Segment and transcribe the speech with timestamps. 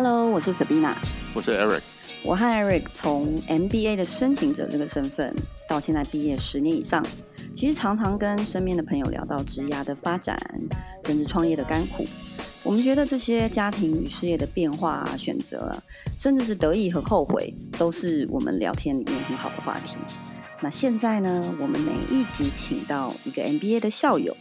[0.00, 0.92] Hello，我是 Sabina，
[1.34, 1.80] 我是 Eric。
[2.22, 5.34] 我和 Eric 从 MBA 的申请者这个身份，
[5.68, 7.04] 到现在毕业十年以上，
[7.52, 10.38] 其实常常跟身边的朋友聊到职涯的发展，
[11.04, 12.06] 甚至创业的甘苦。
[12.62, 15.74] 我们觉得这些家庭与事业的变化啊、选择，
[16.16, 19.96] 甚至是得意和后悔，都是我们聊天里面很好的话题。
[20.60, 24.36] 那现在呢，我们每一集请到一个 MBA 的校友，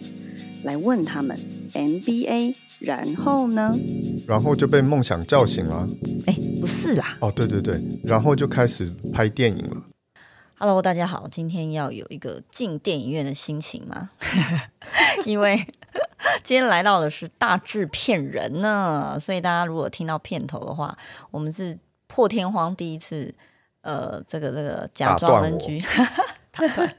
[0.61, 1.39] 来问他们
[1.74, 3.75] MBA，然后呢？
[4.27, 5.87] 然后就被梦想叫醒了。
[6.25, 7.17] 哎，不是啦。
[7.21, 9.81] 哦，对对对，然后就开始拍电影了。
[10.59, 14.09] Hello，大家好，今天要有一个进电影院的心情吗？
[15.23, 15.55] 因为
[16.43, 20.97] 今天来到的是大制片人呢，所以大家如果听到片头的话，
[21.31, 23.33] 我们是破天荒第一次，
[23.79, 25.81] 呃，这个这个假装 NG，
[26.51, 26.93] 打断。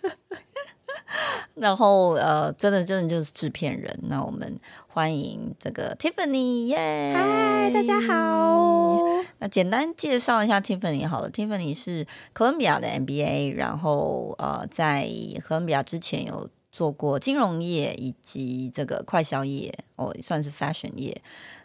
[1.54, 3.98] 然后呃，真的真的就是制片人。
[4.04, 7.14] 那我们欢迎这个 Tiffany 耶！
[7.14, 8.98] 嗨，大家好。
[9.38, 11.30] 那简单介绍一下 Tiffany 好了。
[11.30, 15.08] Tiffany 是哥伦比亚的 MBA，然后呃，在
[15.42, 21.20] 哥伦比亚之前有做过金融业以及这个快消业，哦，算是 fashion 业。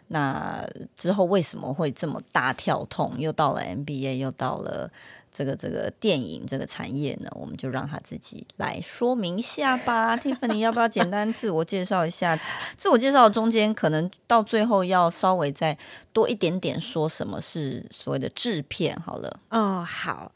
[0.08, 4.90] 那之后为什么会这么大跳痛，又到了 MBA，又到了？
[5.34, 10.16] 这个这个电影这个产业呢，我们就让他自己来说明一下吧。
[10.16, 12.40] Tiffany 要不要简单自我介绍一下？
[12.76, 15.76] 自我介绍中间可能到最后要稍微再
[16.12, 19.40] 多一点点说什么是所谓的制片好了。
[19.50, 20.30] 哦，好。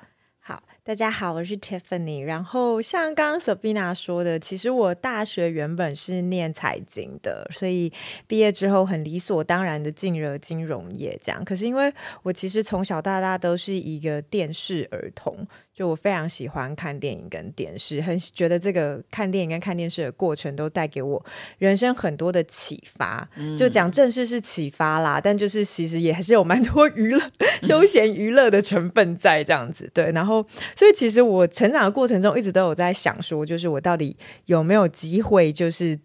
[0.88, 2.24] 大家好，我是 Tiffany。
[2.24, 7.92] 然后像刚刚 Sabina 说的，其实我大学原本是念财经的，所以
[8.26, 11.14] 毕业之后很理所当然的进了金融业。
[11.22, 15.46] 这样，可是因为我其实从小到大都是一个电视儿童。
[15.78, 21.24] 就我非常喜欢看电影跟电视，很觉得这个看电影跟看电视的过程都带给我
[21.58, 23.28] 人生很多的启发。
[23.36, 27.22] 嗯、就讲正事是启发啦，但就是其实也还是有蛮多娱乐、
[27.62, 29.88] 休闲娱乐的成分在这样子。
[29.94, 30.44] 对，然后
[30.74, 34.16] 所以其实我成长的过程中一直都有在想说，就是我到底
[34.46, 35.96] 有没有机会，就是。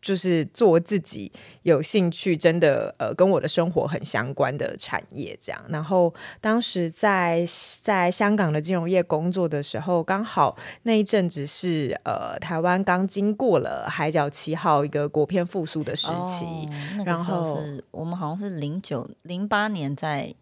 [0.00, 1.30] 就是做自己
[1.62, 5.60] 有兴趣，真的呃，跟我的生活很相关的产业这样。
[5.68, 7.46] 然后当时在
[7.80, 16.44] 在香港的金融业工作的时候，刚好那一阵子是呃，台湾刚经过了《海角七号》一个国片复苏的时期。
[16.44, 20.34] 哦，然后是我们好像是零九零八年在。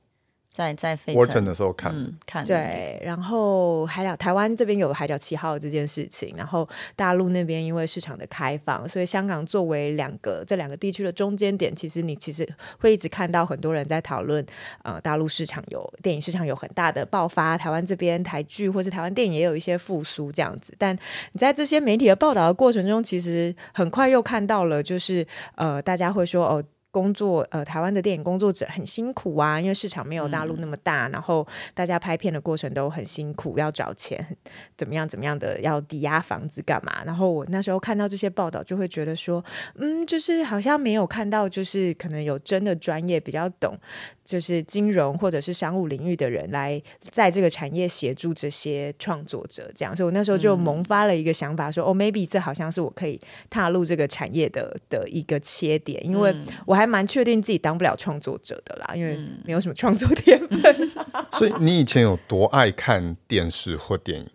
[0.52, 12.46] 在在费城的时候看，嗯，看对，然后海角台湾这边有海角七号这件事情，然后大陆那边因为市场的开放，所以香港作为两个这两个地区的中间点，其实你其实
[12.80, 14.44] 会一直看到很多人在讨论，
[14.82, 20.94] 呃，大陆市场有电影市场有很大的爆发，台湾这边台剧或是台湾电影也有一些复苏这样子，但
[21.30, 25.24] 你在这些媒体的报道的过程中，其实很快又看到了，就是
[25.54, 26.64] 呃，大家会说哦。
[26.90, 34.36] 工作呃，台湾的电影工作者很辛苦啊，因为市场没有大陆那么大，嗯、然后大家拍片的过程都很辛苦，要找钱，
[34.76, 37.04] 怎么样怎么样的，要抵押房子干嘛？
[37.04, 39.44] 然后我那时候看到这些报道，就会觉得说，
[39.76, 43.78] 嗯，就是好像没有看到，就是可能有真的专业比较懂，
[44.24, 56.34] 就是金融或者是商务领域的人来在这个产业协助这些创作者，这样，所以我那时候就萌发了一个想法说，说、嗯、哦，maybe 这好像是我可以踏入这个产业的的一个切点，因为
[56.66, 56.79] 我。
[56.80, 60.90] 还蛮确定自己当不了创作者的啦，因为没有什么创作天分。
[61.32, 64.26] 所以你以前有多爱看电视或电影？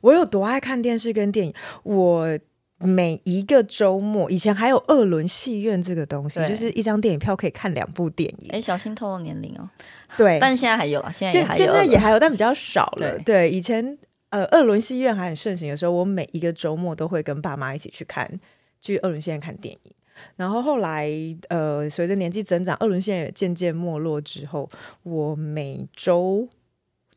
[0.00, 1.54] 我有多爱看电视跟电影？
[1.82, 2.38] 我
[2.78, 8.50] 每一个周末，以前还有二轮戏院这个东西，就是一张电影票可以看两部电影。
[8.52, 9.68] 哎，小心透露年龄哦。
[10.16, 13.18] 对， 但现在还有啊，现在现在也还有，但比较少了。
[13.18, 13.98] 对，对，以前
[14.30, 18.38] 呃二轮戏院还很盛行的时候，我每一个周末都会跟爸妈一起去看，
[18.80, 19.92] 去二轮戏院看电影。
[20.36, 21.10] 然后后来，
[21.48, 24.70] 呃，随着年纪增长，二轮线也渐渐没落之后，
[25.02, 26.48] 我每周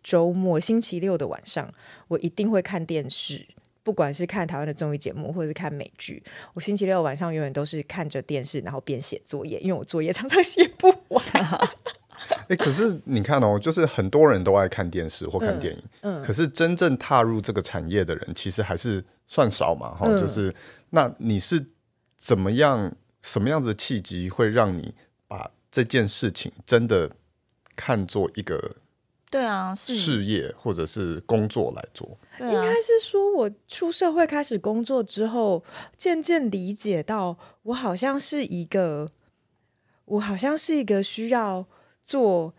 [0.02, 1.72] 周末星期六的晚上，
[2.08, 3.48] 我一定会看电视，
[3.84, 6.24] 不管是看台湾的综艺节目，或者是看美剧。
[6.56, 11.24] 我星期六晚上永远都是看着电视，然后边写作业，因为我作业常常写不完。
[12.50, 20.52] 哎，可是你看哦，就是很多人都爱看电视或看电影，嗯，嗯，可是真正踏入这个产业的人，其实还是算少嘛，哈、嗯，就是
[20.90, 21.64] 那你是。
[22.22, 22.96] 怎么样？
[23.24, 24.96] 什么样子的契机会让你
[25.28, 27.12] 把这件事情真的
[27.76, 28.78] 看作一个
[29.30, 32.18] 对啊事业或者是工作来做？
[32.40, 35.64] 应该是说，我出社会开始工作之后，
[35.96, 39.08] 渐渐理解到，我好像是一个，
[40.06, 41.68] 我好像是一个需要
[42.02, 42.56] 做，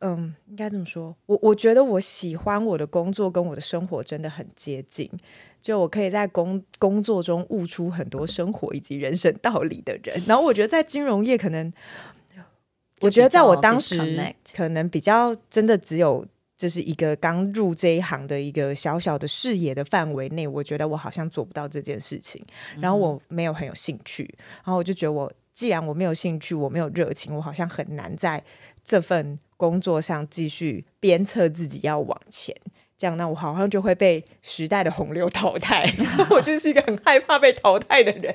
[0.00, 1.16] 嗯，应该这么说。
[1.26, 5.10] 我我觉得我喜欢我的工作，跟我的生活真的很接近。
[5.60, 11.72] 就我可以在工工作中悟出很多生活以及人生道理的人，然后我觉得在金融业可能
[13.00, 13.98] 我觉得在我当时
[14.54, 16.24] 可能比较真的只有
[16.56, 22.40] 就是一个刚入这一行的一个小小的视野的范围内，我觉得我好像做不到这件事情，
[22.78, 24.32] 然后我没有很有兴趣，
[24.64, 28.40] 然后我就觉得我既然我没有兴趣，我没有热情，我好像很难在
[28.84, 32.54] 这份工作上继续鞭策自己要往前。
[32.98, 35.84] 这样，那我好像就会被时代的洪流淘汰。
[36.30, 38.34] 我就是一个很害怕被淘汰的人。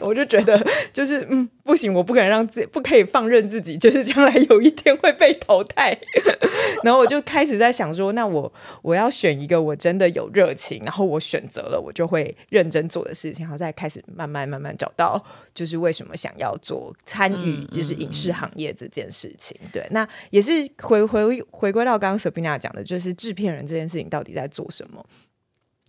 [0.00, 5.96] 我就觉得，就是嗯，不行，我不可能让自己，不可以放任自己，就是将来有一天会被淘汰。
[6.82, 8.50] 然后我就开始在想说，那我
[8.82, 15.22] 我要选一个我真的有热情，然后我选择了，我就会认真做的事情，然后再开始慢慢慢慢找到，
[15.54, 19.56] 就是为什么想要做参与，就是影视行业这件事情。
[19.60, 19.70] 嗯嗯嗯。
[19.72, 20.50] 对，那也是
[20.82, 25.04] 回回回归到刚刚 Sabina 讲的，就是制片人这件事情到底在做什么。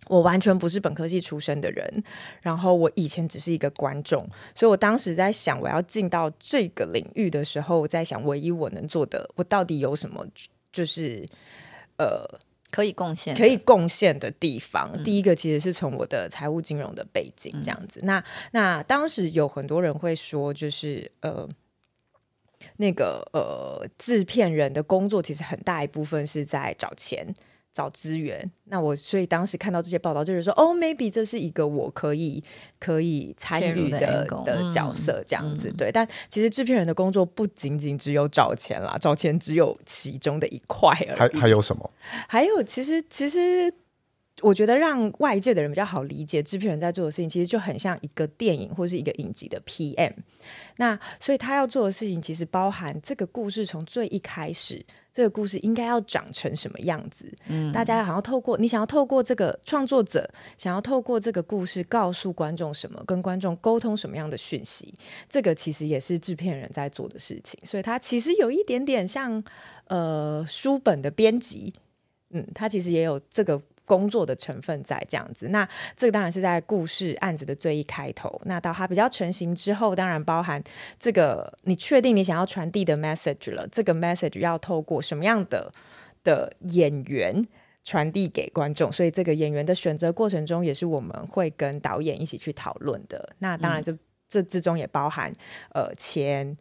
[0.09, 2.03] 我完全不是本科系出身的人，
[2.41, 10.25] 然后我以前只是一个观众，所以我当时在想，我要进到这个领域的时候，我在想，唯一我能做的，我到底有什么，
[10.73, 11.29] 就是
[11.97, 12.25] 呃，
[12.71, 14.89] 可以贡献、可以贡献的地方。
[14.95, 18.00] 嗯、第一个其实是从我的财务金融的背景这样子。
[18.01, 21.47] 嗯、那那当时有很多人会说，就是呃，
[22.77, 27.27] 那个呃，制片人的工作其实很大一部分是在找钱。
[27.71, 32.44] 找资源，那我所以当时看到这些报道，就是说，哦，maybe 这是一个我可以
[32.80, 35.92] 可以参与的的，的角色，这样子、嗯、对。
[35.92, 41.33] 但其实制片人的工作不仅仅只有找钱啦，找钱只有其中的一块而已。
[41.33, 41.92] 还还有什么？
[42.27, 43.74] 还有，其实其实。
[44.42, 50.13] 我觉得让外界的人比较好理解，制片人在做的事情，其实就很像一个电影或是一个影集的 PM。
[50.77, 54.86] 那所以他要做的事情，其实包含这个故事从最一开始，
[55.19, 57.30] 这个故事应该要长成什么样子。
[57.50, 60.25] 嗯，大家想要透过你想要透过这个创作者，
[60.57, 64.94] 想要透过这个故事告诉观众什么，跟观众沟通什么样的讯息，
[65.27, 67.60] 这个其实也是制片人在做的事情。
[67.66, 69.44] 所以他其实有一点点像
[69.88, 71.74] 呃书本的编辑，
[72.30, 73.62] 嗯，他其实也有这个。
[73.89, 78.39] 工作的成分在这样子，那这个当然是在故事案子的最一开头。
[78.45, 80.63] 那到它比较成型之后，当然包含
[81.00, 83.68] 这个你确定你想要传递的 message 了。
[83.71, 85.74] 这个 message 要透过什么样的
[86.24, 87.44] 的演员
[87.83, 88.91] 传递给观众？
[88.91, 93.36] 所以这个演员的选择过程中，也是我们会跟导演一起去讨论的。
[93.39, 94.00] 那当然这，这、嗯、
[94.30, 95.33] 这之中也包含
[95.74, 96.56] 呃钱。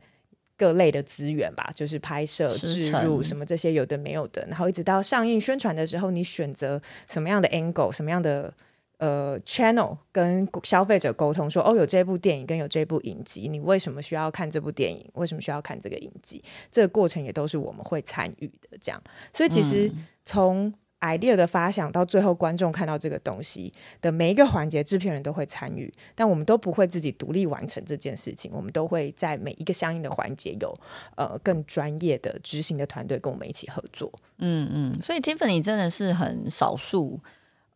[0.58, 8.52] 各类的资源吧，就是拍摄、制入什么这些有的没有的，然后一直到上映宣传的时候，你选择什么样的 angle，什么样的
[8.98, 15.08] 呃 channel 跟消费者沟通，说哦有这部电影跟有这部影集，你为什么需要看这部电影？
[15.14, 16.42] 为什么需要看这个影集？
[16.70, 19.00] 这个过程也都是我们会参与的，这样。
[19.32, 19.88] 所以其实
[20.24, 30.74] 从 idea 的发想到最后观众看到这个东西的每一个环节，制片人都会参与，但我们都不会自己独立完成这件事情，我们都会在每一个相应的环节有
[31.16, 34.12] 呃更专业的执行的团队跟我们一起合作。
[34.38, 37.20] 嗯嗯，所以 Tiffany 真的是很少数。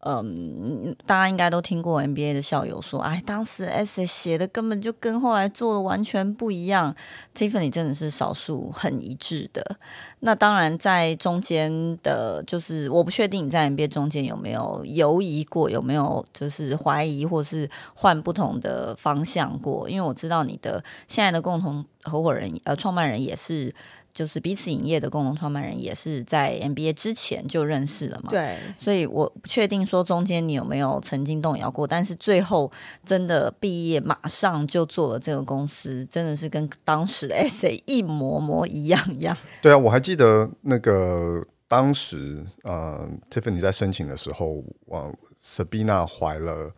[0.04, 6.92] 嗯，大家应该都听过 NBA 的校友说，哎，当时 S 写的根本就跟后来做的完全不一样。
[7.36, 9.76] Tiffany 真的是少数很一致的。
[10.20, 19.88] 那当然，在中间的，就是我不确定你在 NBA 中间有没有犹疑过，有没有就是怀疑，或是换不同的方向过。
[19.88, 23.72] 因为我知道你的现在的共同合伙人，呃，创办人也是。
[24.14, 28.28] 就是彼此影业的共同创办人，也是在 MBA 之前就认识了嘛？
[28.30, 32.70] 对，所以我不确定说中间你有没有曾经动摇过，但是最后
[33.04, 39.36] 真的毕业马上就做了这个公司，真的是跟当时的 SA 一模模一样一样。
[39.62, 45.10] 对啊，我还记得那个当时呃，Tiffany 在申请的时候，呃
[45.42, 46.70] ，Sabina 怀了，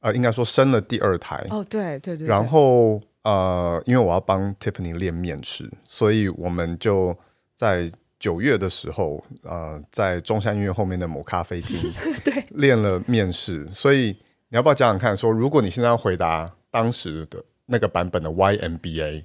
[0.00, 1.46] 呃，应该说生了第二胎。
[1.50, 3.00] 哦，对对对，对，然后。
[3.22, 7.14] 呃，因为我要帮 Tiffany 练面试，所以我们就
[7.54, 11.78] 在九月的时候，呃，在中山医院后面的某咖啡厅
[12.24, 13.66] 对练了面试。
[13.70, 14.16] 所以
[14.48, 19.24] 你要不要讲讲看说，说如果你现在要回答当时的那个版本的 YMBA，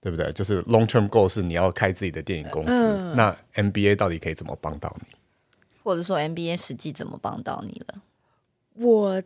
[0.00, 0.32] 对不对？
[0.32, 5.16] 就是 Long Term Goal 是你要开自己的电影公司，嗯、那 MBA 到底可以怎么帮到你？
[5.82, 8.02] 或者说 MBA 实际怎么帮到你了？
[8.74, 9.22] 我，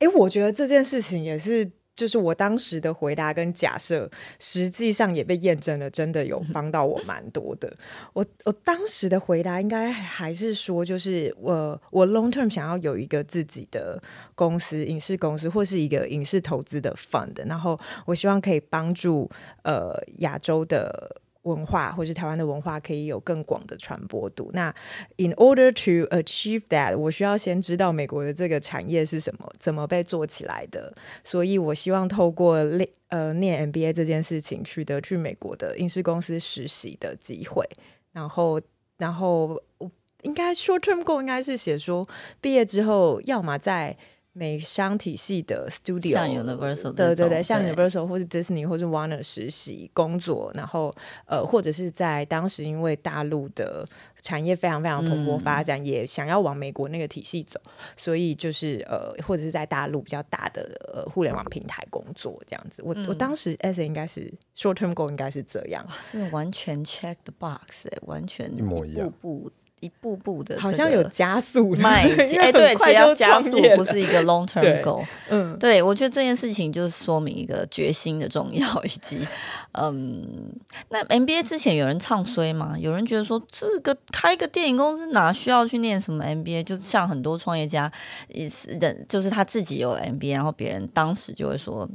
[0.00, 1.70] 哎，我觉得这件事情也是。
[1.94, 7.72] 就是我当时的回答跟假设，实际上也被验证了，真的有帮到我蛮多的。
[8.14, 14.00] 我我当时的回答应该还是说，就是我我 long term 想要有一个自己的
[14.34, 19.30] 公司，影视公司或是一个影视投资的 fund，然后我希望可以帮助
[19.62, 24.50] 呃亚洲的文化或是台湾的文化可以有更广的传播度。
[24.52, 24.74] 那
[25.16, 30.92] in order to achieve that，我需要先知道美国的这个产业是什么，怎么被做起来的。
[31.24, 37.68] 所以我希望透过练呃念 MBA 这件事情，取得去美国的影视公司实习的机会。
[38.12, 38.60] 然后，
[38.98, 39.90] 然后我
[40.22, 42.08] 应该 short term goal 应该是写说，
[42.40, 43.96] 毕业之后要么在。
[44.34, 50.90] 美商体系的 studio，像 Universal，对对对，像 Universal 或是 Disney 或是 Warner 实习工作，然后
[51.26, 53.86] 呃，或者是在当时因为大陆的
[54.22, 57.60] 产业非常非常蓬勃发展，嗯、也想要往美国那个体系走，
[57.94, 60.62] 所以就是呃，或者是在大陆比较大的
[60.94, 62.82] 呃互联网平台工作这样子。
[62.82, 69.12] 我、嗯、我当时 essay 应该是 short term goal 应该是这样，是完全 check the box，哎，完全一模一样。
[69.20, 69.50] 步步
[69.82, 72.08] 一步步的，好像有加速迈，
[72.38, 75.04] 哎，对，只要加速不是一个 long term goal。
[75.28, 79.26] 嗯，对，我觉得这件事情就是说明一个决心的重要，以及
[79.72, 80.52] 嗯，
[80.90, 82.76] 那 MBA 之前有人唱衰吗？
[82.78, 86.62] 有人觉得说这个开个电影公司哪需要去念什么 MBA？
[86.62, 87.90] 就像很多创业家
[88.28, 91.88] 也是人，就是他自己有 MBA，然后别人当时就会说。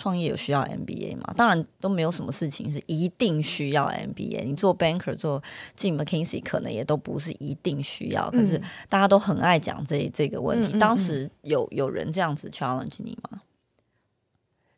[0.00, 1.34] 创业有需要 MBA 吗？
[1.36, 4.44] 当然都没有什么事情是一定需要 MBA。
[4.46, 5.42] 你做 banker 做
[5.76, 8.30] 进 McKinsey 可能也都不是一定需要。
[8.30, 10.70] 可是大家都很爱讲这这个问题。
[10.72, 13.42] 嗯、当时有有人这样子 challenge 你吗？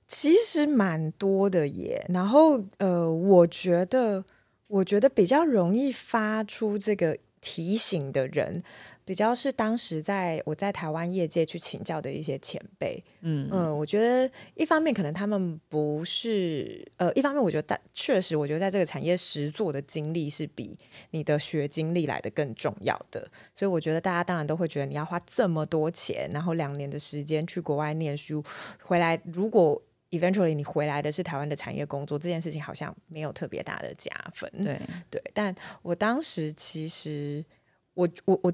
[0.09, 2.05] 其实蛮多的耶。
[2.09, 4.25] 然后呃，我觉得
[4.67, 8.65] 我觉得比较容易发出这个提醒的人。
[9.13, 13.47] 比较是当时在我在台湾业界去请教的一些前辈，嗯。
[13.53, 20.79] 嗯，我觉得一方面可能他们不是呃，一方面我觉得确实，我觉得在这个产业实做的经历是比
[21.11, 23.21] 你的学经历来的更重要的，
[23.55, 28.43] 所以我觉得大家当然都会觉得你要花这么多钱，然后两年的时间去国外念书
[28.83, 29.79] 回来，如果
[30.09, 34.81] eventually 你回来的是台湾的产业工作，这件事情好像没有特别大的加分，对。
[35.11, 37.45] 对，但我当时其实
[37.93, 38.51] 我我我。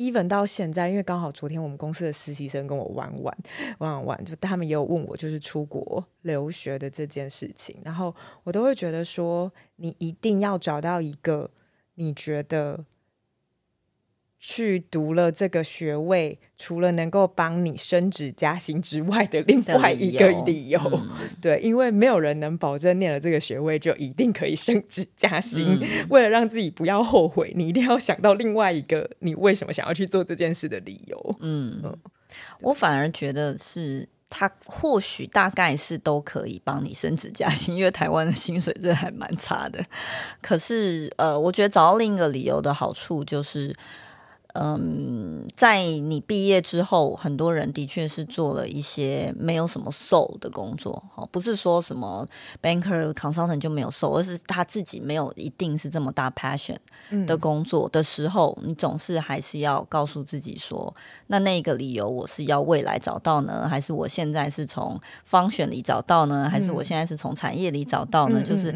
[0.00, 3.36] Even 到现在，因为刚好昨天我们公司的实习生跟我玩玩
[3.78, 11.50] 玩玩，就他们也有问我，就是出国留学的这件事情，然后我都会觉得说，你一定要找到一个
[11.96, 12.86] 你觉得。
[14.42, 21.10] 去读了这个学位，除了能够帮你升职加薪之外的另外一个理由，嗯、
[21.42, 25.78] 对，因为没有人能保证念了这个学位就一定可以升职加薪。
[25.82, 31.36] 嗯、为了让自己不要后悔，你一定要想到另外一个你为什么想要去做这件事的理由。
[31.40, 31.98] 嗯，嗯
[32.62, 39.84] 我反而觉得是他或许大概是都可以帮你升职加薪，因为台湾的薪水真的还蛮差的。
[40.40, 43.76] 可是，呃，我觉得找到另一个理由的好处就是。
[44.54, 52.26] 嗯，在你毕业之后，很多人的确是做了一些没有什么 soul 的工作，哦，不是说什么
[52.60, 56.76] banker consultant 就没有 soul，而是他自己没有一定是这么大 passion
[57.26, 60.92] 的工作的时候，嗯，你总是还是要告诉自己说，
[61.28, 68.40] 那那个理由我是要未来找到呢，还是我现在是从 function 里找到呢，还是我现在是从产业里找到呢？
[68.40, 68.74] 嗯，就是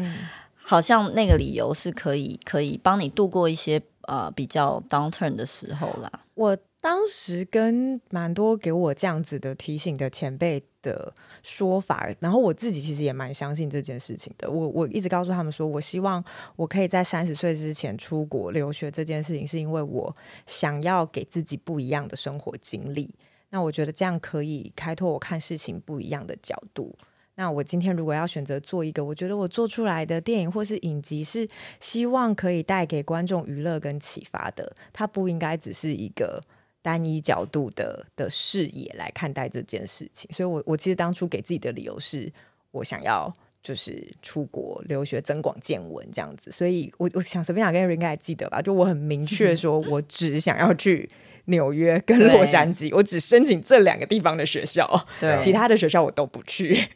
[0.55, 3.81] 好像那个理由是可以可以帮你度过一些。
[4.07, 6.11] 呃，比较 downturn 的时候啦。
[6.33, 14.49] 我当时跟蛮多给我这样子的提醒的前辈的说法，然后我自己其实也蛮相信这件事情的。
[14.49, 16.23] 我我一直告诉他们说，我希望
[16.55, 23.15] 我可以在三十岁之前出国留学，这件事情是因为我想要给自己不一样的生活经历。
[23.49, 26.95] 那我觉得这样可以开拓我看事情不一样的角度。
[27.35, 31.47] 那我今天如果要选择做一个，我觉得我做出来的电影或是影集是
[31.79, 36.41] 希望可以带给观众娱乐跟启发的，它不应该只是一个
[36.81, 40.29] 单一角度的的视野来看待这件事情。
[40.33, 42.31] 所以我，我我其实当初给自己的理由是
[42.71, 46.49] 我想要就是出国留学增广见闻这样子。
[46.51, 48.61] 所以我我想随便讲跟人应该还记得吧？
[48.61, 51.09] 就我很明确说，我只想要去
[51.47, 56.87] 纽约跟洛杉矶，我只申请这两个地方的学校，对，其他的学校我都不去。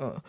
[0.00, 0.20] 嗯，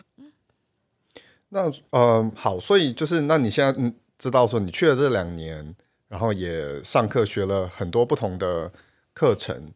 [1.48, 5.74] 那呃好，所以就是那你现在嗯知道说你去了这两年，
[6.08, 8.70] 然后也上课学了很多不同的
[9.14, 9.72] 课程，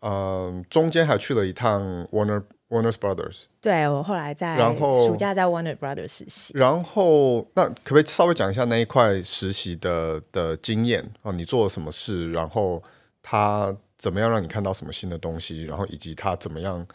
[0.00, 11.32] 嗯、呃，中间还去了一趟 Warner Warner Brothers，对，我后来在然后暑假在 Warner Brothers 实习，然后那可不可以稍微讲一下那一块实习的的经验啊？
[11.32, 12.32] 你做了什么事？
[12.32, 12.82] 然后
[13.22, 15.64] 他怎么样让你看到什么新的东西？
[15.64, 16.86] 然后以及他怎么样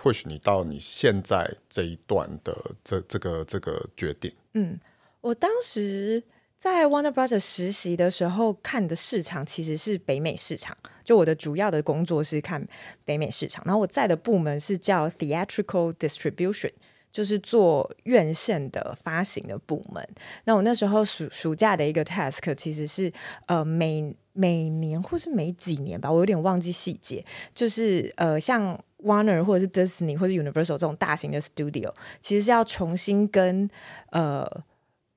[0.00, 4.32] ？push 你到你现在这一段的这这个这个决定。
[4.54, 4.80] 嗯，
[5.20, 6.22] 我当时
[6.58, 10.76] 在 Warner Brothers 实习的时候，看的市场其实是北美市场。
[11.04, 12.64] 就我的主要的工作是看
[13.04, 16.70] 北美市场，然后我在的部门是叫 Theatrical Distribution，
[17.10, 20.06] 就是做院线的发行的部门。
[20.44, 23.12] 那我那时候暑暑假的一个 task 其实是
[23.46, 33.68] 呃每每年或是每几年吧，我有点忘记细节，就是呃像 Warner 或者是 Disney 或者 Universal 这种大型的 studio，其实是要重新跟
[34.10, 34.46] 呃。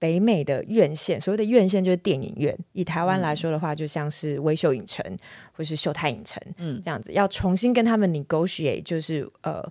[0.03, 2.53] 北美的院线，所谓的院线就是电影院。
[2.73, 5.01] 以台湾来说的话，就像是微秀影城
[5.53, 9.63] 或是秀泰影城，嗯，这样子要重新跟他们 negotiate，就是呃，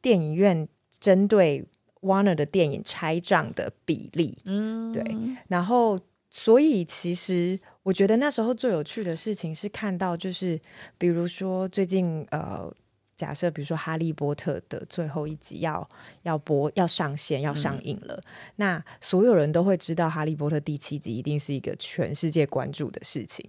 [0.00, 0.66] 电影院
[0.98, 1.62] 针对
[2.00, 5.04] Warner 的电影拆账的比例，嗯，对。
[5.48, 5.98] 然后，
[6.30, 10.60] 所以其实我觉得那时候最有趣的事情是看到，就是
[10.98, 12.74] 比如说最近呃。
[13.16, 15.88] 假设比如说《哈利波特》的最后一集要
[16.22, 18.22] 要播要上线要上映了，嗯，
[18.56, 23.48] 那所有人都会知道《哈利波特》第七集一定是一个全世界关注的事情，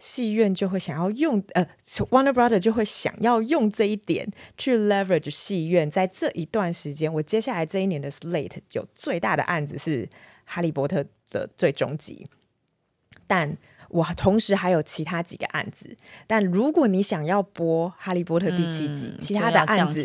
[0.00, 1.64] 戏院就会想要用呃
[2.10, 10.04] ，Warner Brother 就会想要用这一点去 leverage 戏院在这一段时间，我接下来这一年的 slate 有最大的案子是
[10.44, 12.26] 《哈利波特》的最终集，
[13.28, 13.56] 但。
[13.94, 15.96] 我同时还有其他几个案子，
[16.26, 20.02] 但如果你想要播《哈利波特》第七集，嗯，其他的案子，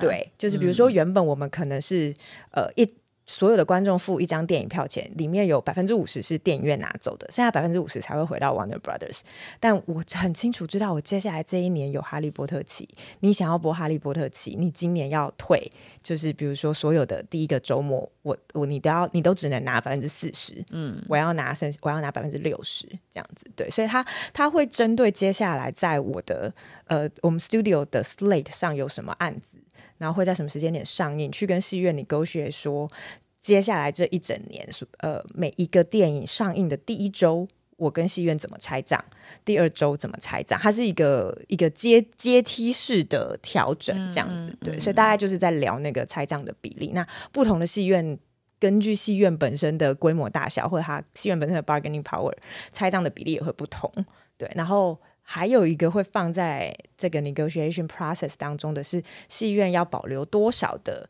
[0.00, 2.10] 对，就是比如说原本我们可能是，
[2.52, 2.88] 嗯、呃一。
[3.24, 9.20] 所有的观众付一张电影票钱，里面有百分之五十是电影院拿走的，剩下百分之五十才会回到 Warner Brothers。
[9.60, 12.88] 但我很清楚知道，我接下来这一年有《哈利波特》期，
[13.20, 15.70] 你想要播《哈利波特》期，你今年要退，
[16.02, 26.52] 就是比如说所有的第一个周末，我我你都要你都只能拿百分之四十，嗯，我要拿剩我要拿百分之六十这样子，对，所以他他会针对接下来在我的
[26.86, 29.58] 呃我们 Studio 的 Slate 上有什么案子。
[30.02, 31.30] 然后会在什么时间点上映？
[31.30, 32.90] 去跟戏院 negotiate 说，
[33.38, 34.68] 接下来这一整年，
[34.98, 39.02] 呃，每一个电影上映的第一周，我跟戏院怎么拆账？
[39.44, 40.58] 第二周怎么拆账？
[40.60, 44.80] 它是一个一个阶阶梯式的调整，这样子，嗯、对。
[44.80, 46.90] 所以大概就是在聊那个拆账的比例。
[46.92, 48.18] 那不同的戏院，
[48.58, 52.34] 根据戏院本身的规模大小，或者它戏院本身的 bargaining power，
[52.72, 53.88] 拆账的比例也会不同。
[54.36, 54.98] 对，然后。
[55.22, 61.08] 还有一个会放在这个 negotiation process 当中的是，戏院要保留多少的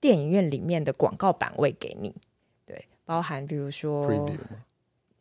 [0.00, 2.14] 电影院里面的广告版位给你？
[2.66, 4.64] 对，包含比如说，preview 吗？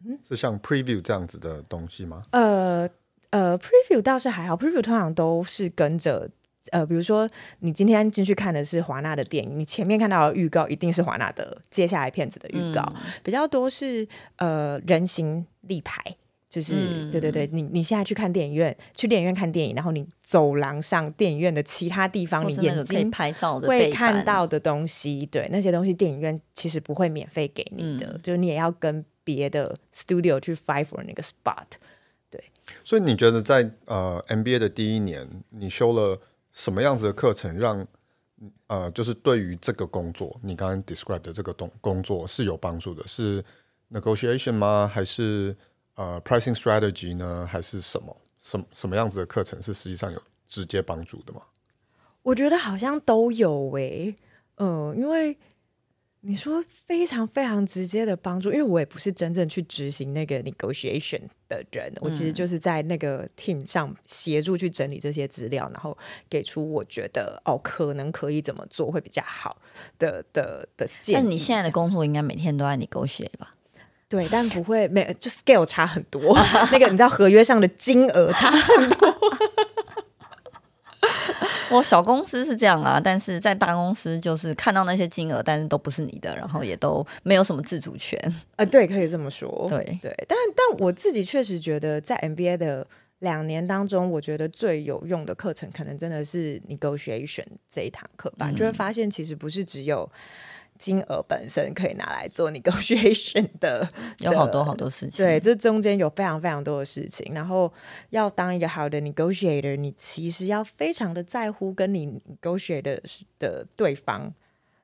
[0.06, 2.22] 嗯，是像 preview 这样子的东西吗？
[2.32, 2.88] 呃
[3.32, 6.30] 呃，preview 倒是还好，preview 通常都是跟着
[6.72, 7.28] 呃，比如说
[7.60, 16.16] 你今天进去看的是华纳的电影，你前面看到的预告一定是华纳的接下来片子的预告，嗯，比较多是呃人形立牌。
[16.50, 31.66] 就是、嗯、对对对，你你现在去看电影院，去电影院看电影，然后你走廊上电影院的其他地方，你眼睛拍照的会看到的东西，对那些东西，电影院其实不会免费给你的，嗯、就是你也要跟别的 studio 去 fight for 那个 spot。
[32.30, 32.42] 对，
[32.82, 36.18] 所以你觉得在呃 MBA 的第一年，你修了
[36.54, 37.88] 什么样子的课程让，让
[38.68, 43.06] 呃就是对于这个工作，你刚刚 describe 的这个东工作是有帮助的？
[43.06, 43.44] 是
[43.92, 44.90] negotiation 吗？
[44.92, 45.54] 还是？
[45.98, 51.42] 呃，pricing strategy 呢，还是什么什么什么样子的课程是实际上有直接帮助的吗？
[52.22, 54.16] 我觉得好像都有诶、欸，
[54.58, 55.36] 嗯、呃，因为
[56.22, 65.98] 你说非常非常直接的帮助，因为我也不是真正去执行那个 negotiation 的人，嗯、我其实就是在那个 team 上协助去整理这些资料，然后
[66.30, 69.60] 给出我觉得哦，可能可以怎么做会比较好
[69.98, 71.24] 的的的建议。
[71.24, 73.56] 那你现在的工作应该每天都在 negotiate 吧？
[74.10, 76.38] 对，但不会没就 scale 差很多，
[76.72, 79.14] 那个你知道合约上的金额差很多。
[81.70, 88.18] 我小公司是这样啊，但是在大公司就是看到那些金额，但是都不是你的，然后也都没有什么自主权。
[88.56, 89.68] 呃，对，可以这么说。
[89.70, 92.88] 对对，但但我自己确实觉得，在 MBA 的
[93.20, 100.10] 两年当中，我觉得最有用的课程，可能真的是 negotiation 这一堂课吧，嗯、就会发现其实不是只有。
[100.78, 103.88] 金额本身可以拿来做 negotiation 的，
[104.20, 105.26] 有好多好多事情。
[105.26, 107.34] 对，这中间有非常非常多的事情。
[107.34, 107.72] 然后
[108.10, 113.02] 要当一个好的 negotiator，你其实要非常的在乎跟你 negotiate 的，
[113.40, 114.34] 的对方。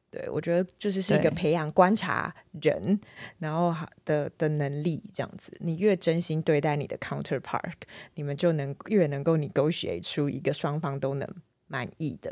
[0.10, 3.00] 对，我觉得就是是一个培养观察人，
[3.40, 3.76] 然后
[4.06, 5.52] 的的能力这样子。
[5.60, 7.74] 你越真心对待你的 counterpart，
[8.14, 11.28] 你们就能越能够 negotiate 出一个双方都能
[11.66, 12.32] 满意的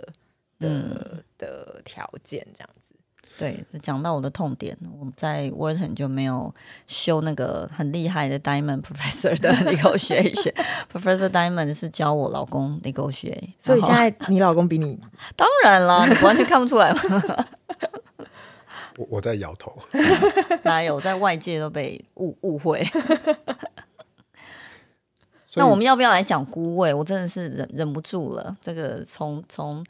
[0.60, 2.90] 的、嗯、的条件这样子。
[3.41, 6.54] 对，讲到我的痛点，我在 Wharton 就没有
[6.86, 10.54] 修那个很厉害的 Diamond Professor 的 negotiation。
[10.93, 14.99] Professor Diamond 是教我老公 negotiate，所以现在你老公比你
[15.36, 17.01] 当然了，你完全看不出来吗？
[18.97, 19.75] 我我在摇头，
[20.62, 22.88] 哪有在外界都被误误会？
[25.56, 26.93] 那我们要不要来讲孤位？
[26.93, 28.56] 我真的是忍忍不住了。
[28.62, 29.84] 这个从从。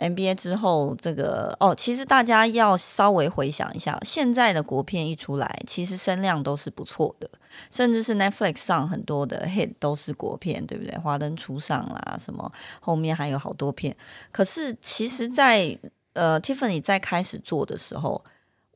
[0.00, 7.30] MBA 之后，这个哦，其实大家要稍微回想一下，现在的国片一出来，其实声量都是不错的，
[7.70, 10.98] 甚至是 Netflix 上很多的 hit 都是国片，对不对？
[10.98, 13.94] 华灯初上啦，什么后面还有好多片。
[14.32, 15.78] 可是其实在，在
[16.14, 18.24] 呃 Tiffany 在开始做的时候，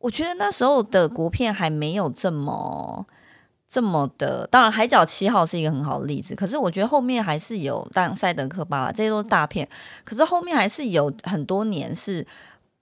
[0.00, 3.06] 我觉得那时候的国片还没有这么。
[3.74, 9.68] 这么的，当然《海角七号》是一个很好的例子，可是我觉得后面还是有，当然《赛德克巴莱》这些都是大片，
[10.04, 12.24] 可是后面还是有很多年是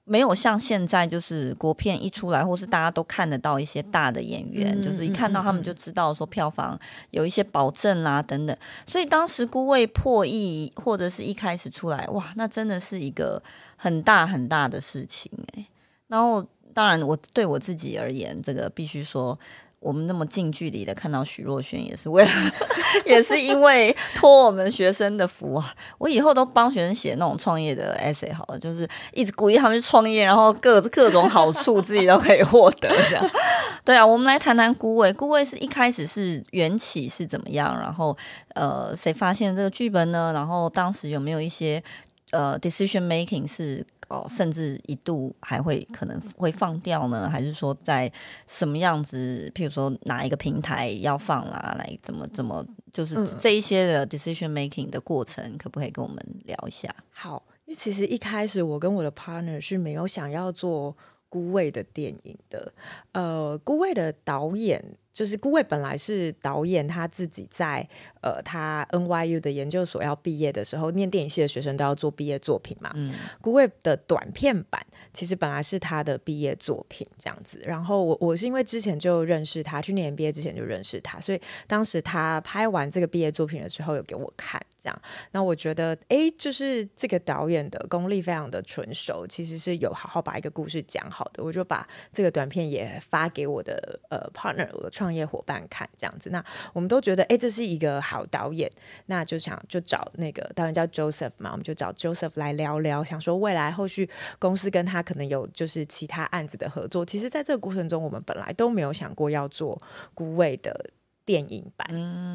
[0.05, 6.79] 没有像现在，就是国片一出来，或是大家都看得到一些大的演员，嗯、就是一看到他们就知道说票房
[7.13, 8.55] 有一些保证啦等等，
[8.87, 13.43] 所以当时《孤味》破亿或者是一开始出来，哇，那真的是一个
[13.77, 15.67] 很大很大的事情哎。
[16.09, 19.39] 然后当然我对我自己而言，这个必须说。
[19.83, 22.31] 我们那么近距离的看到徐若瑄，也是为了，
[23.05, 25.75] 也是因为托我们学生的福啊！
[25.99, 32.89] 我以后都帮学生写那种创业的 essay 好了，就是一直鼓励他们去创业，然后各各种好处自己都可以获得。
[33.11, 33.31] 这样，
[33.85, 35.09] 对啊，我们来谈谈《孤味》。
[35.17, 37.77] 《孤味》是一开始是缘起是怎么样？
[37.77, 38.17] 然后
[38.55, 40.31] 呃，谁发现这个剧本呢？
[40.33, 41.83] 然后当时有没有一些
[42.31, 43.85] 呃 decision making 是？
[44.13, 48.13] 哦，甚至一度还会可能会放掉呢，还是说在
[48.47, 49.51] 什么样子？
[49.55, 56.95] 譬如说哪一个平台要放啦，来怎么怎么，就是这一些的 decision making 的过程，可不可以跟我们聊一下？
[57.11, 60.95] 好，因为其实一开始我跟我的 partner 是没有想要做
[61.31, 62.71] 孤味的电影的，
[63.13, 64.85] 呃，孤味的导演。
[65.13, 67.87] 就是孤味本来是导演他自己在
[68.23, 72.91] 呃他 NYU 的研究所要毕业的时候，念电影系的学生都要做毕业作品嘛。
[72.95, 77.61] 嗯，孤味的短片版其实本来是他的毕业作品这样子。
[77.65, 85.03] 然后我我是因为之前就认识他，去年毕业之前就认识他，所以当时他拍完这个毕业作品的时候有给我看，这样。
[85.33, 91.45] 那我觉得哎，就是这个导演的功力非常的纯熟，其实是有好好把一个故事讲好的。
[91.45, 95.02] 我就把这个短片也发给我的呃 partner 我的。
[95.03, 98.71] 创业伙伴看这样子，那我们都觉得，哎，这是一个好导演，
[99.07, 107.05] 那就想就找那个导演叫 Joseph 嘛，我们就找 Joseph 来聊聊，想说未来后续公司跟他可能有就是其他案子的合作。
[107.05, 109.83] 其实，在这个过程中，我们本来都没有想过要做
[110.15, 110.89] 孤味的
[111.25, 111.85] 电影版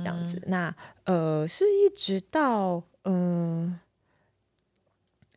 [0.04, 0.42] 这样子。
[0.48, 0.76] 那
[1.06, 3.80] 呃，是一直到嗯，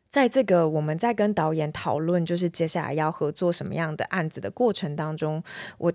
[0.09, 5.41] 在这个我们在跟导演讨论，就是接下来要合作什么样的案子的过程当中，
[5.77, 5.93] 我。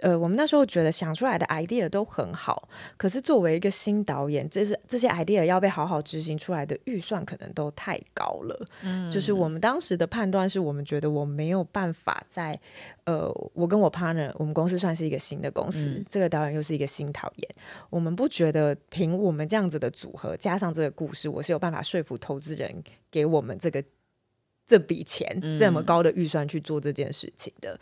[0.00, 8.66] 呃，我们那时候觉得想出来的 idea 都很好，可是作为一个新导演，这是这些 idea 要被好好执行出来的预算可能都太高了。
[8.82, 12.58] 嗯，就是我们当时的判断是我们觉得我没有办法在
[13.04, 17.48] 呃，我跟我 partner，我们公司算是一个新的公司，嗯，这个导演又是一个新导演，
[17.90, 23.82] 我们不觉得凭我们这样子的组合加上这个故事，我是有办法说服投资人给我们这个
[24.66, 27.78] 这笔钱这么高的预算去做这件事情的。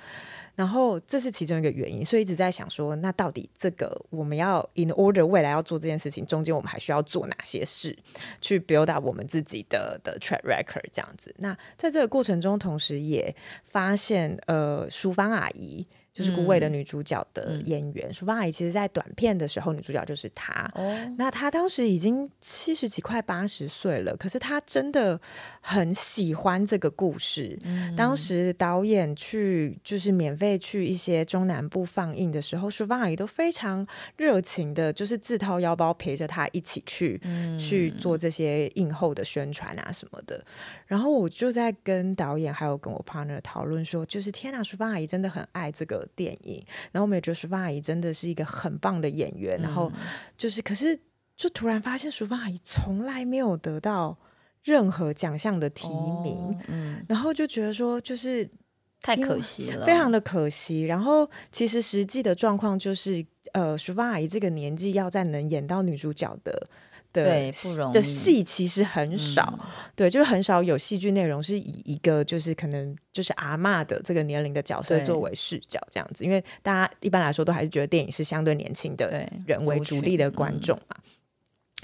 [0.58, 7.96] 然后这是其中一个原因，所以一直在想说，那到底这个我们要 in order 未来要做这件事情，中间我们还需要做哪些事，
[8.40, 11.32] 去 build up 我们自己的的 track record 这样子。
[11.38, 13.32] 那在这个过程中，同时也
[13.66, 15.86] 发现，呃，淑芳阿姨。
[16.12, 20.68] 就是孤味的女主角的演员，淑芳、嗯、阿姨，其实，在短片的时候，女主角就是她。
[20.74, 25.20] 哦、那她当时已经七十几、快八十岁了，可是她真的
[25.60, 27.58] 很喜欢这个故事。
[27.64, 40.44] 嗯、当时导演去就是免费去一些中南部放映的时候，淑芳阿姨都非常热情的，就是自掏腰包陪着她一起去、嗯、去做这些映后的宣传啊什么的。
[40.88, 46.64] 然后我就在跟导演还有跟我 partner 讨论说，就是天呐，淑芳阿姨真的很爱这个电影。
[46.90, 49.60] 然后我们也觉得淑芳阿姨真的是一个很棒的演员。
[49.60, 49.92] 嗯、然后
[50.38, 50.98] 就是，可是
[51.36, 54.16] 就突然发现淑芳阿姨从来没有得到
[54.64, 56.34] 任何奖项的提名。
[56.34, 58.48] 哦、嗯，然后就觉得说，就是
[59.02, 60.84] 太可惜了，非常的可惜。
[60.84, 63.22] 然后其实实际的状况就是，
[63.52, 66.66] 呃，淑芳阿姨这个年纪要再能演到女主角的。
[67.12, 67.94] 的对，不容易。
[67.94, 79.08] 的戏其实很少，嗯、对，就是很少有戏剧内容是以一个就是可能就是阿嬷的这个年龄的角色作为视角这样子，因为大家一般来说都还是觉得电影是相对年轻的
[79.46, 80.96] 人为主力的观众嘛。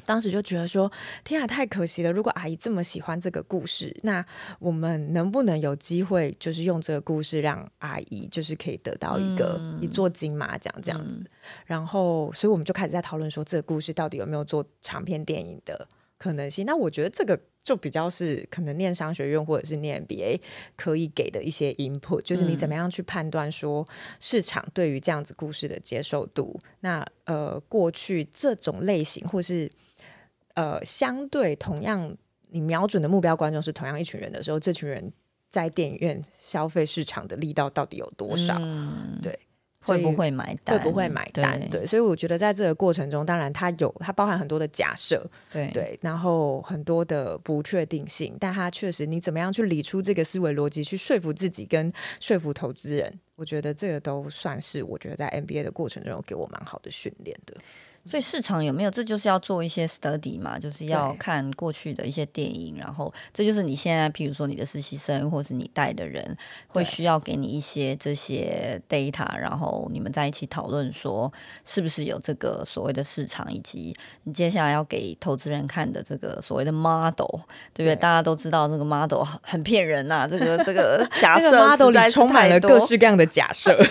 [0.06, 0.90] 当时就觉得说，
[1.24, 2.12] 天啊，太可惜了！
[2.12, 4.24] 如果阿姨这么喜欢这个故事，那
[4.58, 11.18] 我们能不能有机会，就是用这个故事让阿姨，就是可以得到一个、嗯、一座金马奖这样子？
[11.20, 11.26] 嗯、
[11.66, 15.88] 然后，所以我们就开始在讨论说，这个故事到底有没有做长篇电影的
[16.18, 16.64] 可能性？
[16.64, 20.40] 那我觉得这个就比较是可能念商学院或者是念 MBA
[20.76, 23.86] 可以给的一些 input，就是你怎么样去判断说
[24.20, 26.60] 市场对于这样子故事的接受度？
[26.80, 29.70] 那呃，过去这种类型或是
[30.54, 32.16] 呃，相对同样
[32.50, 35.12] 你瞄准的目标观众是同样一群人的时候，这群人
[35.48, 38.56] 在电影院消费市场的力道到底有多少？
[38.58, 39.38] 嗯、对。
[39.86, 40.78] 会不会买单？
[40.78, 41.60] 会不会买单？
[41.60, 57.54] 对，对，所以我觉得在这个过程中，当然它有它包含很多的假设，对对，然后很多的不确定性，但它确实你怎么样去理出这个思维逻辑，去说服自己跟说服投资人，我觉得这个都算是我觉得在 MBA 的过程中给我蛮好的训练的。
[58.06, 58.90] 所以市场有没有？
[58.90, 66.36] 这就是要做一些 study 嘛，就是要看过去的一些电影，然后这就是你现在，譬如说你的实习生或是你带的人，
[66.68, 71.32] 会需要给你一些这些 data，然后你们在一起讨论说
[71.64, 77.40] 是不是有这个所谓的市场，以及你接下来要给投资人看的这个所谓的 model，
[77.72, 77.94] 对不对？
[77.94, 83.74] 对，大家都知道这个 model 很骗人呐、啊，这个 这个假设 model 里充满了各式各样的假设。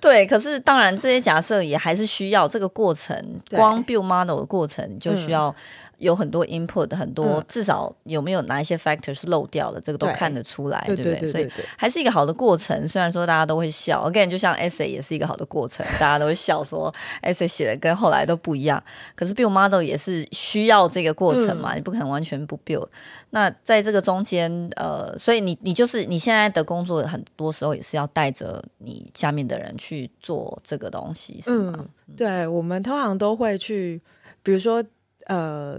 [0.00, 5.54] 对，可是当然，这些假设也还是需要这个过程，光 build model 的过程就需要。
[6.00, 11.30] 有很多 input，很多、嗯、至少有没有哪一些 factor 是漏掉的，这个都看得出来，对，对不对？
[11.30, 12.88] 所以还是一个好的过程。
[12.88, 18.82] 虽然说大家都会笑，again 就像 essay 也是一个好的过程， 大家都会笑说 essay 写的跟后来都不一样。
[19.14, 22.88] 可是 build model 也是需要这个过程嘛，嗯、你不可能完全不 build。
[23.30, 31.74] 那在这个中间，呃，所以你你就是你现在的工作，很多时候也是要带着你下面的人去做这个东西，是吗？
[31.78, 34.00] 嗯、对，我们通常都会去，
[34.42, 34.82] 比如说
[35.26, 35.78] 呃。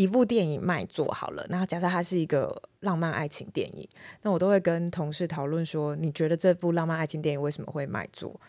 [0.00, 3.86] 一部电影卖座好了，那假设它是一个浪漫爱情电影，
[4.22, 8.40] 那我都会跟同事讨论说，你觉得这部浪漫爱情电影为什么会卖座？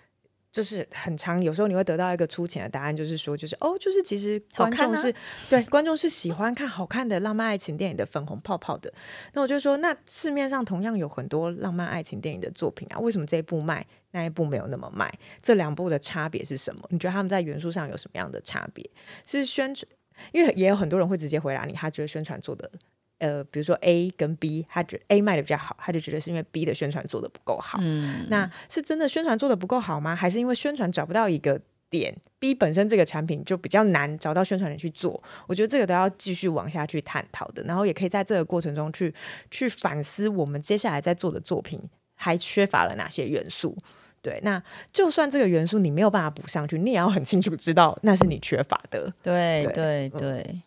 [0.49, 5.17] 就是很长，有时候你会得到一个粗浅的答案，就是说，就是哦，就是其实观众是、啊、
[5.49, 8.93] 对观众是喜欢看好看的浪漫爱情电影的粉红泡泡的。
[9.33, 15.13] 那我就说，那市面上同样有很多浪漫爱情电影的作品啊，为什么这一部卖，那一部没有那么卖？
[15.43, 16.81] 这两部的差别是什么？
[16.91, 18.89] 你觉得他们在元素上有什么样的差别？
[19.25, 19.89] 是宣传？
[20.31, 22.71] 因为也有很多人会直接回答你，他觉得宣传做的，
[23.19, 27.79] 呃，比如说 A 跟 B，他觉得 A 卖的比较好，他就觉得是因为 B 的宣传做的不够好。
[27.81, 30.15] 嗯，那是真的宣传做的不够好吗？
[30.15, 35.21] 还是因为宣传找不到一个点？B 本身这个产品就比较难找到宣传人去做。
[35.47, 39.13] 我觉得这个都要继续往下去探讨的，然后也可以在这个过程中去
[39.49, 41.79] 去反思我们接下来在做的作品
[42.15, 43.75] 还缺乏了哪些元素。
[44.21, 44.61] 对，那
[44.93, 49.11] 就算这个元素你没有办法补上去，你也要很清楚知道那是你缺乏的。
[49.23, 50.61] 对对对，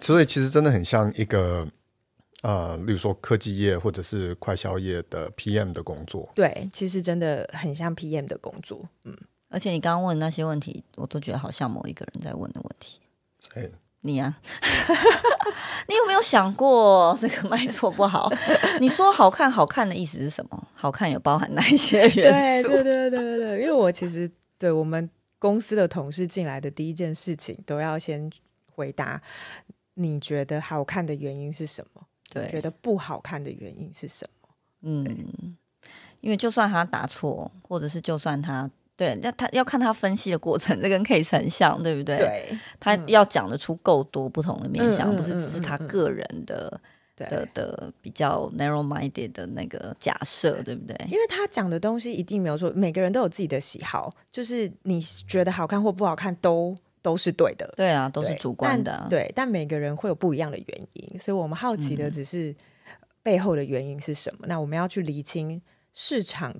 [0.00, 1.66] 所以其实真的很像一个
[2.42, 6.30] 呃，例如说科技业或者是快消业的 PM 的工作。
[6.34, 8.88] 对，其实真的很像 PM 的工作。
[9.04, 9.16] 嗯，
[9.48, 13.00] 而且你刚刚问那些问题，我都觉得好像某一个人在问的问题。
[13.54, 13.68] 哎。
[14.02, 14.40] 你呀、啊，
[15.88, 18.32] 你有没有想过这个卖座不好？
[18.80, 20.68] 你说好看，好看的意思是什么？
[20.74, 22.68] 好看有包含哪一些元素？
[22.68, 25.08] 对对对对对，因为我其实对我们
[25.38, 28.30] 公司的同事进来的第一件事情，都要先
[28.74, 29.20] 回答：
[29.94, 32.02] 你觉得好看的原因是什么？
[32.32, 34.48] 对，觉得不好看的原因是什么？
[34.80, 35.56] 嗯，
[36.22, 38.70] 因为就算他答错，或者是就算他。
[39.00, 42.18] 对，那他要看他分析的过程，这跟 case 很像，对不对？
[42.18, 46.78] 对，他要讲得出够多不同的面向，嗯、不是只是他个人的、
[47.16, 50.94] 嗯、的的比较 narrow-minded 的那个假设，对不对？
[51.06, 57.72] 因为他讲的东西一定没有错，每个人都有自己的喜好，就是你觉得好看或不好看都都是对的。
[57.78, 59.06] 对啊，都是主观的。
[59.08, 62.54] 对，对，但每个人会有不一样的原因，所以我们好奇的只是
[63.22, 64.40] 背后的原因是什么。
[64.42, 65.62] 嗯、那我们要去厘清
[65.94, 66.54] 市场。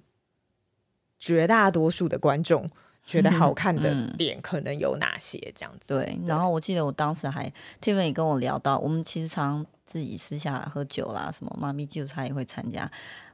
[1.20, 2.68] 绝大多数的观众
[3.06, 5.38] 觉得好看的点可能有哪些？
[5.54, 5.94] 这样子。
[5.94, 12.90] 对，对，然后我记得我当时还 Tiffany 跟我聊到，我们其实常自己私下喝酒啦，什么妈咪酒他也会参加。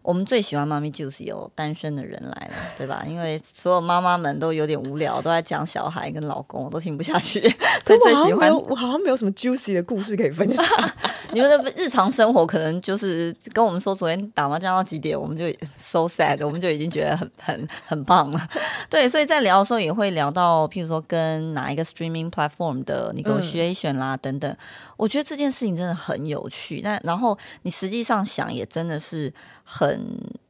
[0.06, 3.02] 我们最喜欢妈咪就是有单身的人来了，对吧？
[3.08, 7.40] 因为所有妈妈们都有点无聊，都在讲小孩跟老公，我都听不下去，
[7.84, 8.66] 所以最喜欢我。
[8.68, 10.64] 我好像没有什么 juicy 的故事可以分享。
[11.34, 15.44] 你们的日常生活可能就是跟我们说昨天打麻将到几点，我们就
[15.76, 18.48] so sad，我们就已经觉得很很很棒了。
[18.88, 24.56] 对，所以在聊的时候也会聊到，譬如说跟哪一个 streaming platform 的 negotiation 啦、嗯、等等。
[24.96, 26.80] 我觉得这件事情真的很有趣。
[26.84, 29.32] 那然后你实际上想，也真的是。
[29.68, 29.95] 很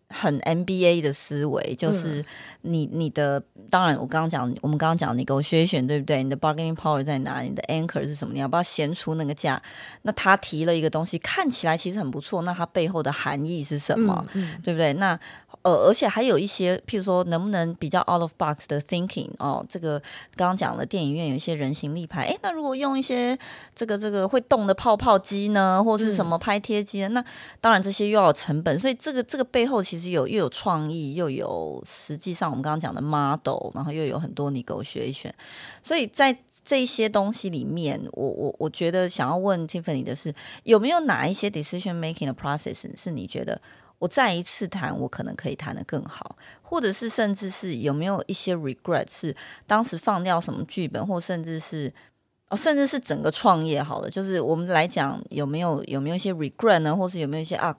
[0.08, 2.24] 很 MBA 的思维，就是
[2.62, 6.22] 你你的当然，我刚刚讲，我们刚刚讲 negotiation 对不对？
[6.22, 7.48] 你的 bargaining power 在哪里？
[7.48, 8.32] 你的 anchor 是什么？
[8.32, 9.60] 你要不要先出那个价？
[10.02, 14.24] 那他提了一个东西，看起来其实很不错，那它背后的含义是什么？
[14.34, 14.92] 嗯嗯、对不对？
[14.94, 15.18] 那
[15.66, 19.66] 呃，而且还有一些，譬如说，能不能比较 out of box 的 thinking 哦？
[19.68, 19.98] 这个
[20.36, 23.36] 刚刚讲了，电影院有一些人形立牌，诶，那如果用一些
[23.74, 27.08] 这个这个会动的泡泡机呢，或是什么拍贴机呢？
[27.08, 27.24] 嗯、那
[27.60, 35.32] 当然这些又要有成本，所以这个这个背后其实实有又有创意，又有实际上我们刚刚讲的 model，然后又有很多 negotiation，
[35.82, 40.32] 所以在这些东西里面，我我我觉得想要问 Tiffany 的是，
[40.64, 43.60] 有没有哪一些 decision making 的 process 是你觉得
[43.98, 49.34] 我再一次谈，我可能可以谈得更好，或者是甚至是有没有一些 regret 是
[49.66, 51.92] 当时放掉什么剧本，或甚至是
[52.48, 57.76] 哦，甚至是整个创业好了，就是我们来讲有没有有没有一些 regret 呢，或是有没有一些啊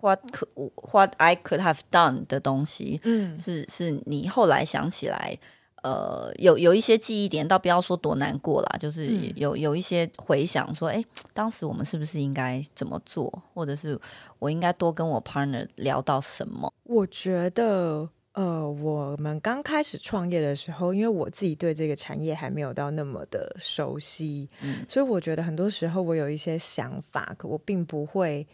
[0.00, 5.38] ？What could, what I could have done 的东西，嗯，是是你后来想起来，
[5.82, 13.98] 呃，有有一些记忆点，倒不要说多难过啦，就是有有一些回想，说，哎，当时我们是不是应该怎么做，或者是
[14.38, 16.72] 我应该多跟我 partner 聊到什么？
[16.84, 28.46] 我觉得，呃，我们刚开始创业的时候，因为我自己对这个产业还没有到那么的熟悉，嗯，所以我觉得很多时候我有一些想法，可我并不会，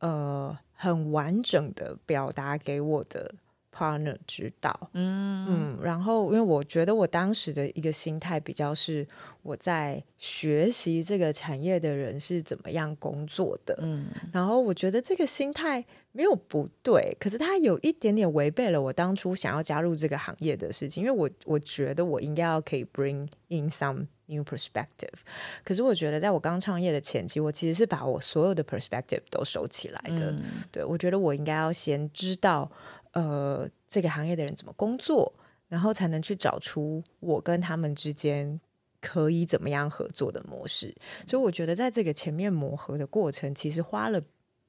[0.00, 0.56] 呃。
[0.76, 3.32] 很完整的表达给我的
[3.74, 5.46] partner 知道，嗯。
[5.46, 9.06] 嗯，然后因为我觉得我当时的一个心态比较是
[9.42, 25.18] 我在学习这个产业的人是怎么样工作的，嗯，然后我觉得这个心态没有不对，可是它有一点点违背了我当初想要加入这个行业的事情，因为我我觉得我应该要可以 bring in some new perspective，
[25.62, 32.70] 可是我觉得在我刚创业的前期，我其实是把我所有的 perspective 都收起来的，嗯，对，我觉得我应该要先知道。
[33.14, 35.32] 呃，这个行业的人怎么工作，
[35.68, 38.60] 然后才能去找出我跟他们之间
[39.00, 40.94] 可以怎么样合作的模式。
[41.26, 44.20] 所以我觉得在这个前面磨合的过程，其实花了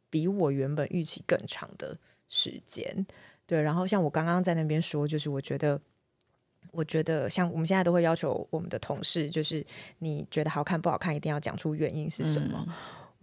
[0.09, 1.97] 比我原本预期更长的
[2.29, 3.05] 时间。
[3.47, 5.79] 对，然后像我刚刚在那边说，就是我觉得，
[6.71, 9.65] 我觉得像我们现在都会要求我们的同事，就是
[9.99, 12.65] 你觉得好看不好看，一定要讲出原因是什么。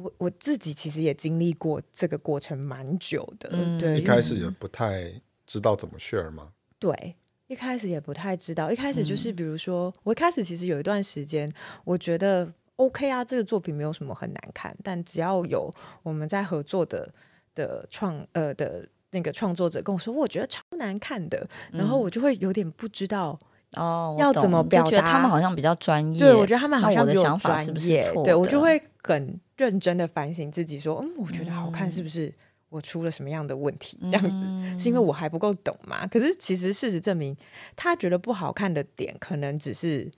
[0.02, 5.12] 我我自己其实也经历过这个过程蛮久的，嗯、对，一开始也不太
[5.46, 6.48] 知道怎么 share 吗？
[6.78, 7.14] 对，
[7.46, 11.50] 一开始也不太知道，一开始就是比如说，嗯、我一开始其实有一段时间，
[11.84, 17.08] 我觉得 OK 啊，这个作品没有什么很难看，但只要有我们在合作的
[17.54, 23.38] 的创呃的那个创作者跟我说，我觉得超难看的，然后我就会有点不知道。
[23.74, 25.00] 哦，要怎么表达？
[25.00, 26.20] 他们好像比较专业。
[26.20, 28.22] 对，我觉得他们好像我的想法是不是错？
[28.22, 32.34] 对，我就会很认真的反省自己，说，嗯，我觉得好看，是不是
[32.68, 33.96] 我出了什么样的问题？
[34.02, 36.04] 嗯、这样子是因为我还不够懂吗？
[36.08, 37.36] 可是其实事实证明，
[37.76, 40.10] 他觉得不好看的点，可能只是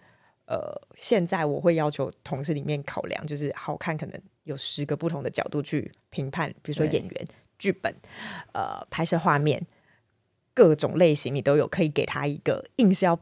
[0.46, 0.56] 呃，
[0.96, 7.26] 现在我会要求同事里面考量，就是好看，可能有十个不同的角度去评判，比如说演员、
[7.58, 7.94] 剧本、
[8.54, 9.66] 呃，拍摄画面，
[10.54, 13.20] 各种类型，你都有可以给他一个硬是要。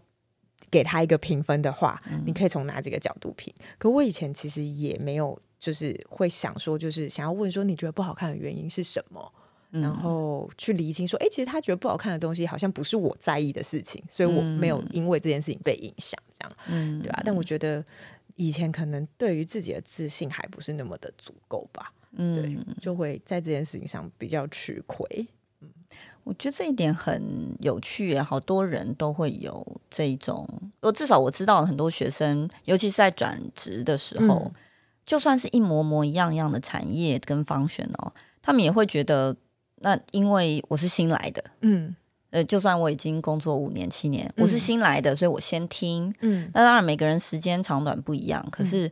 [0.71, 3.53] 给他一个评分的话，嗯、你可以从哪几个角度评？
[3.77, 9.33] 可我以前其实也没有，就是会想说，就是想要问说，你觉得不好看的原因是什么？
[9.71, 17.23] 嗯、然后去厘清说，哎，其实他觉得不好看的东西，好像不是我在意的事情，所以我没有因为这件事情被影响，这样，嗯、对吧？
[17.25, 17.85] 但我觉得
[18.35, 25.07] 以前可能对于自己的自信还不是那么的足够吧，嗯、对，就会在这件事情上比较吃亏。
[25.61, 25.69] 嗯
[26.25, 30.49] 我觉得这一点很有趣，好多人都会有这种。
[30.81, 34.53] 我至少我知道很多学生，尤其是在转职的时候，嗯、
[35.05, 39.37] 就算是一模模一样样的产业跟 function 哦，他们也会觉得，
[39.81, 41.95] 那因为我是新来的，嗯，
[42.31, 48.91] 呃，就算我已经工作五年七年，嗯、我是新来的，所以我先听，嗯，那当然每个人时间长短不一样，可是，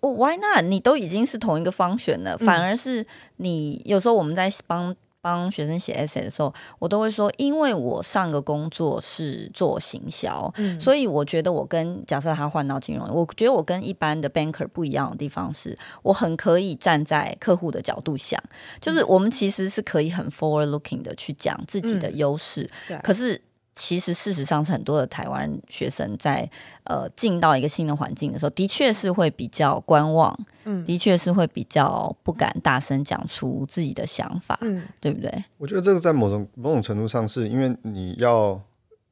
[0.00, 0.64] 我、嗯 oh, Why not？
[0.64, 4.94] 你都已经是同一个 function 了，嗯、反而是你有时候我们在帮。
[5.20, 18.42] 帮学生写 essay 的时候，我都会说，因为我上个工作是做行销，嗯、所以我觉得我跟假设他换到金融，我觉得我跟一般的 banker 不一样的地方是，我很可以站在客户的角度想，
[18.80, 23.42] 就是我们其实是可以很 forward looking 的去讲自己的优势，嗯、可是。
[23.78, 26.50] 其实，事实上是很多的台湾学生在
[26.82, 35.44] 呃进到一个新的环境的时候，的确是会比较观望，嗯，的确是会比较不敢大声讲出自己的想法，嗯，对不对？
[35.58, 38.60] 我觉得这个在某种某种程度上，是因为你要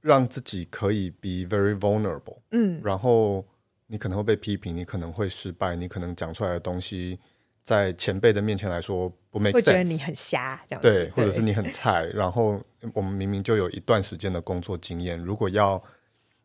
[0.01, 3.45] 让自己可以 be very vulnerable，嗯，然后
[3.87, 7.21] 你可能会被批评，你可能会失败，你可能讲出来的东西。
[7.63, 12.05] 在前辈的面前来说不 make sense，会觉得你很瞎，这样对，对或者是你很菜。
[12.15, 12.63] 然后
[12.95, 15.83] 我们明明就有一段时间的工作经验，如果要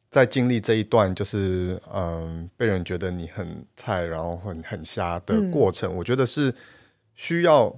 [0.10, 6.54] 再经历这一段，就是嗯，被人觉得你很菜，然后很很瞎的过程，嗯、我觉得是
[7.16, 7.70] 需要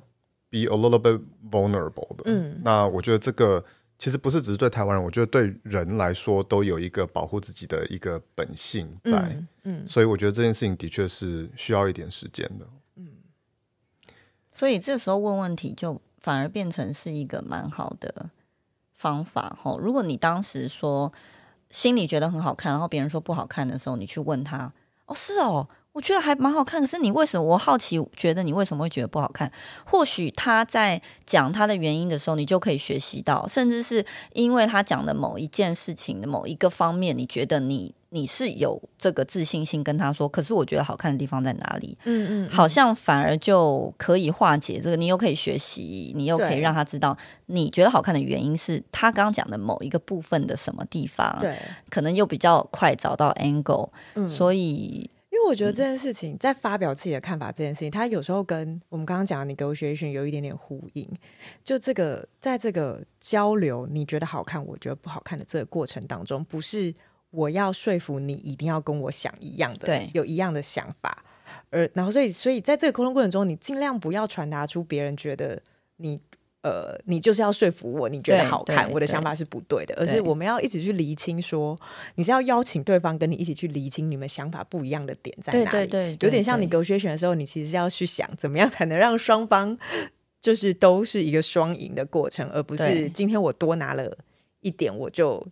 [0.50, 2.24] be a little bit vulnerable 的。
[2.26, 3.64] 嗯，那我觉得这个
[4.00, 9.12] 其实不是只是对台湾人，我觉得对人来说都有一个保护自己的一个本性在。
[9.12, 12.66] 嗯，嗯所以我觉得这件事情的确是需要一点时间的。
[14.56, 18.30] 所以这时候问问题就反而变成是一个蛮好的
[19.04, 19.76] 方法哈。
[19.86, 21.12] 如果你当时说
[21.70, 24.72] 心里觉得很好看，然后别人说不好看的时候，你去问他，
[25.08, 25.68] 哦，是哦。
[25.94, 27.44] 我觉得还蛮好看，可是你为什么？
[27.44, 29.52] 我好奇，觉得你为什么会觉得不好看？
[29.86, 40.28] 或许他在讲他的原因的时候，你就可以学习到，甚至是因为他讲的某一件事情的某一个方面，你觉得你你是有这个自信心跟他说。
[40.28, 41.96] 可是我觉得好看的地方在哪里？
[42.06, 44.96] 嗯嗯，好像反而就可以化解这个。
[44.96, 47.16] 你又可以学习，你又可以让他知道
[47.46, 51.38] 你觉得好看的原因是他刚刚讲的某一个部分的什么地方。
[51.40, 51.56] 对，
[51.92, 53.92] 可能又比较快找到 angle。
[54.16, 55.08] 嗯，所以。
[55.48, 61.08] 我觉得这件事情在发表自己的看法这件事情，它有时候跟我们刚刚讲的 negotiation 有一点点呼应。
[61.64, 66.94] 就这个，在这个交流，你觉得好看，我觉得不好看的这个过程当中，不是
[67.32, 71.24] 我要说服你一定要跟我想一样的，对，有一样的想法。
[71.70, 75.62] 而然后，所以，所以在这个沟通过程中，你尽量不要传达出别人觉得
[75.98, 76.20] 你。
[76.64, 81.86] 呃，你就是要说服我，你觉得好看，我的想法是不对的，而是我们要一起去厘清说，说
[82.16, 85.66] 你是要邀请对方跟你一起去厘清你们想法不一样的点在哪里。
[85.66, 89.78] 对对对，有点像你 negotiation 的时候，你其实要去想怎么样才能让双方
[90.42, 94.18] 就是都是一个双赢的过程，而不是今天我多拿了
[94.62, 95.46] 一点，我就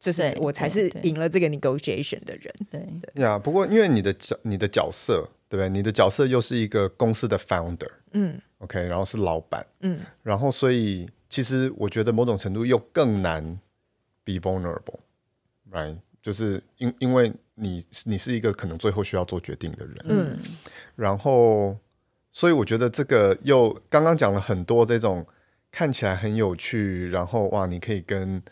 [0.00, 2.52] 就是我才是赢了这个 negotiation 的人。
[2.70, 2.80] 对
[3.14, 5.68] 对呀，yeah, 不过因为你的角你的角色，对不对？
[5.68, 8.40] 你的角色又是一个公司的 founder，嗯。
[8.58, 13.58] OK，然后是老板，嗯，然后所以其实我觉得某种程度又更难
[14.22, 15.96] be vulnerable，right？
[16.20, 20.38] 就是因因为你你是一个可能最后需要做决定的人，嗯，
[20.94, 21.74] 然后
[22.32, 25.26] 所以我觉得这个又刚刚讲了很多这种
[25.70, 28.42] 看起来很有趣，然后哇，你可以跟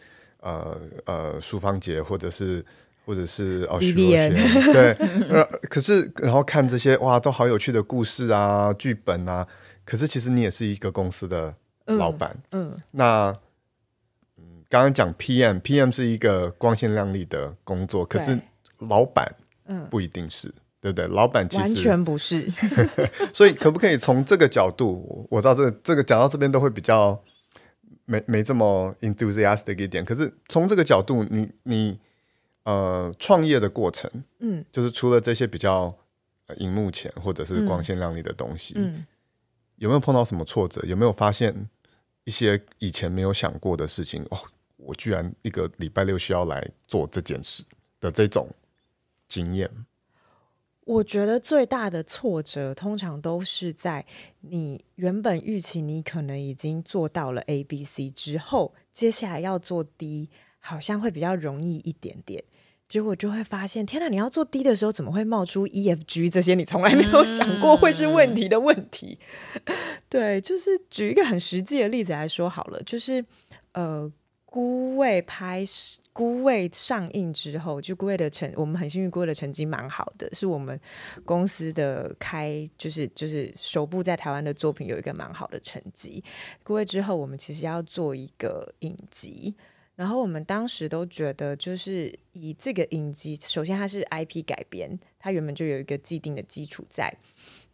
[0.41, 2.64] 呃呃淑芳姐或者是
[3.05, 4.93] 或者是哦徐若瑄，对，
[5.30, 9.47] 呃，可是然后看这些哇都好有趣的故事啊，剧本啊。
[9.84, 11.55] 可是其实你也是一个公司的
[11.86, 13.34] 老板，嗯，嗯，那
[14.36, 18.39] 嗯，刚刚讲 PM，PM 是一个光鲜亮丽的工作，可是
[18.80, 19.34] 老板，
[19.66, 21.07] 嗯，不一定是，对不对？
[21.07, 22.47] 老板其实完全不是，
[23.32, 25.26] 所以可不可以从这个角度？
[25.30, 27.18] 我知道这个这个讲到这边都会比较
[28.09, 31.98] 没没这么 enthusiastic 一点，可是从这个角度，你你
[32.64, 35.94] 呃创业的过程，嗯，就是除了这些比较
[36.56, 38.96] 荧幕前或者是光鲜亮丽的东西，嗯。
[38.96, 39.06] 嗯
[39.78, 40.84] 有没有碰到什么挫折？
[40.88, 41.54] 有没有发现
[42.24, 44.26] 一些以前没有想过的事情？
[44.28, 44.36] 哦，
[44.76, 47.62] 我居然一个礼拜六需要来做这件事
[48.00, 48.48] 的这种
[49.28, 49.70] 经验。
[50.89, 54.07] 我觉得最大的挫折通常都是在
[54.41, 60.30] 你原本预期你可能已经做到了 A、B、C 之后，接下来要做 D，
[60.61, 62.43] 好像会比较容易一点点。
[62.89, 64.09] 结果就会发现，天哪！
[64.09, 69.18] 你要做 D 的时候，怎么会冒出 E、F、G 这些你从来没有想过会是问题的问题？
[69.66, 69.76] 嗯、
[70.09, 73.22] 对，就是举一个很实际的例子来说好了，就是
[73.72, 74.05] 呃，
[74.51, 75.62] 《孤味》拍
[76.12, 80.80] 《孤味》上映之后，就《孤味》的成，我们很幸运，《孤味》的成绩蛮好的，是我们
[81.24, 86.24] 公司的开，就是就是首部在台湾的作品有一个蛮好的成绩。
[86.62, 89.55] 《孤味》之后，我们其实要做一个影集。
[89.94, 97.12] 然后我们当时都觉得，就是以这个影集，首先它是 IP 改编，它原本就有一个既定的基础在。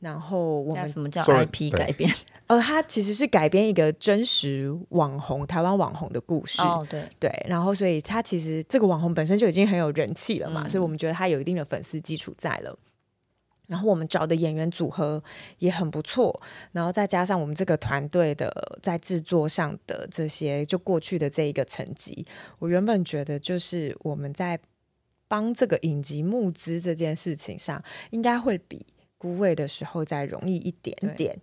[0.05, 2.13] 然后我们什么叫 IP 改编？
[2.47, 6.61] 呃，它其实是改编一个真实网红台湾网红的故事。
[6.61, 7.47] 哦，对对。
[7.49, 12.79] 然后所以它其实这个网红本身就已经很有人气了嘛，嗯、所以我们觉得它有一定的粉丝基础在了。
[13.67, 15.23] 然后我们找的演员组合
[15.59, 16.39] 也很不错，
[16.73, 18.53] 然后再加上我们这个团队的
[18.83, 22.27] 在制作上的这些，就过去的这一个成绩，
[22.59, 24.61] 我原本觉得就是我们在
[25.27, 28.85] 帮这个影集募资这件事情上，应该会比
[29.25, 31.35] 孤味的时候再容易一点点，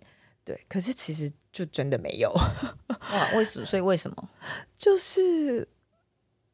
[0.44, 0.60] 对，对。
[0.68, 2.30] 可是其实就真的没有，
[3.10, 3.66] 哇，为什么？
[3.66, 4.28] 所以为什么？
[4.76, 5.66] 就是。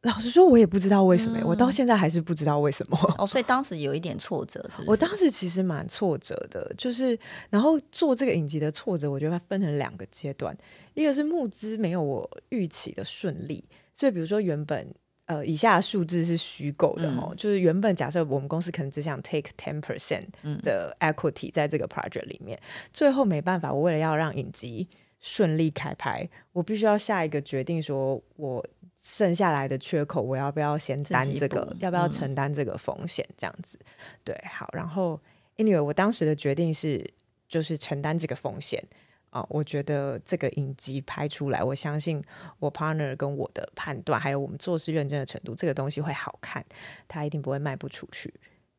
[0.03, 2.97] 老实说，我也不知道为什么、欸，嗯、我到现在还是不知道为什么。
[3.19, 4.91] 哦， 所以当时有一点挫折，是不是？
[4.91, 7.19] 我当时其实蛮挫折的，就是
[7.51, 10.57] 然后做这个影集的挫折，我觉得它分成两个阶段，
[10.95, 14.89] 一个是募资没有我预期的顺利，所以比如说原本
[15.29, 20.27] 呃以下数字是虚构的哦，嗯、就是原本假设我们公司可能只想 take ten percent
[20.63, 24.89] 的 equity 在这个 project 里面，嗯、最后没办法，我为了要让影集
[25.21, 28.67] 顺利开拍，我必须要下一个决定，说我。
[29.01, 31.75] 剩下来的缺口，我要不要先担这个？
[31.79, 33.25] 要不要承担这个风险？
[33.37, 34.69] 这样子，嗯、对，好。
[34.73, 35.19] 然后
[35.57, 37.09] ，anyway，我当时的决定是，
[37.49, 38.83] 就是承担这个风险
[39.31, 39.47] 啊、呃。
[39.51, 42.23] 我觉得这个影集拍出来，我相信
[42.59, 46.65] 我 partner 跟我的判断，还有我们做事认真的程度，这个东西会好看，
[47.07, 48.33] 它一定不会卖不出去。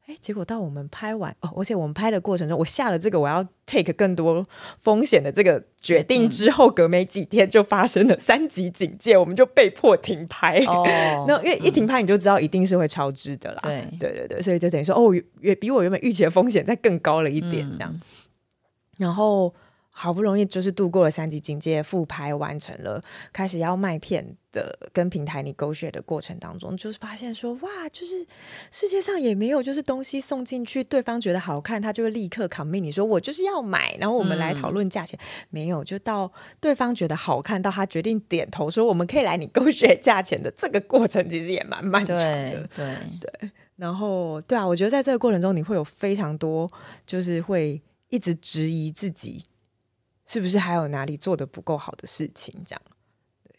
[0.07, 4.43] 哎，结果到我们拍完哦，而且我们拍的过程中，我下了这个我要 take 更多
[4.79, 10.57] 风险的这个决定之后，隔没几天就发生了三级警戒，我们就被迫停拍。
[10.65, 10.83] 哦，
[11.29, 13.59] 那因为一停拍你就知道一定是会超支的啦。
[13.63, 17.91] 对对对对，所以就等于说哦，也比我原本预期的风险再更高了一点，这样。
[17.93, 18.01] 嗯、
[18.97, 19.53] 然后。
[20.01, 23.01] 好不容易就是度过了三级警戒，复拍完成了，
[23.33, 28.25] 开始要卖片的跟平台 negotiate 的过程当中，就是发现说哇，就是
[28.71, 35.19] 世界上也没有就是东西送进去，对方觉得好看，他就会立刻 commit 你说我就是要买，然后我们来讨论价钱。
[35.21, 36.31] 嗯、没有，就到
[36.61, 42.23] 对方觉得好看，到他决定点头说我们可以来 negotiate 价钱的这个过程，其实也蛮漫长的。
[42.23, 46.71] 对对对，然后对啊，我觉得在这个过程中，你会有非常多
[47.05, 49.43] 就是会一直质疑自己。
[50.31, 52.53] 是不是还有哪里做的不够好的事情？
[52.63, 52.81] 这样，
[53.43, 53.51] 对，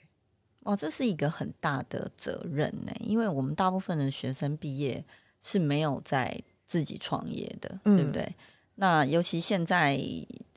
[0.61, 5.05] 哦，这是一个很大的责任呢，因为我们大部分的学生毕业
[5.43, 8.37] 是没有在自己创业的，嗯、对不对？
[8.81, 10.01] 那尤其现在。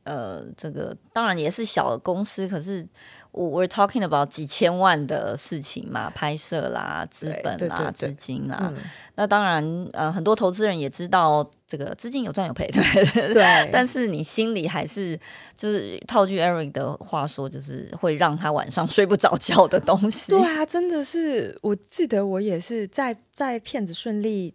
[0.05, 2.85] 呃，这个当然也是小的公司，可是
[3.31, 8.69] 我 we're talking about 几千万的事情嘛，拍摄啦、资本啦、资金啦。
[8.75, 8.83] 嗯、
[9.15, 9.63] 那当然，
[9.93, 13.69] 呃，很多投资人也知道这个资金有赚有赔， 对对。
[13.71, 15.17] 但是你心里还是
[15.55, 20.33] 就是套句 Eric 的话说，就是会让他晚上 睡不着觉的东西。
[20.33, 24.53] 对啊，真的是，我记得我也是在在骗子顺利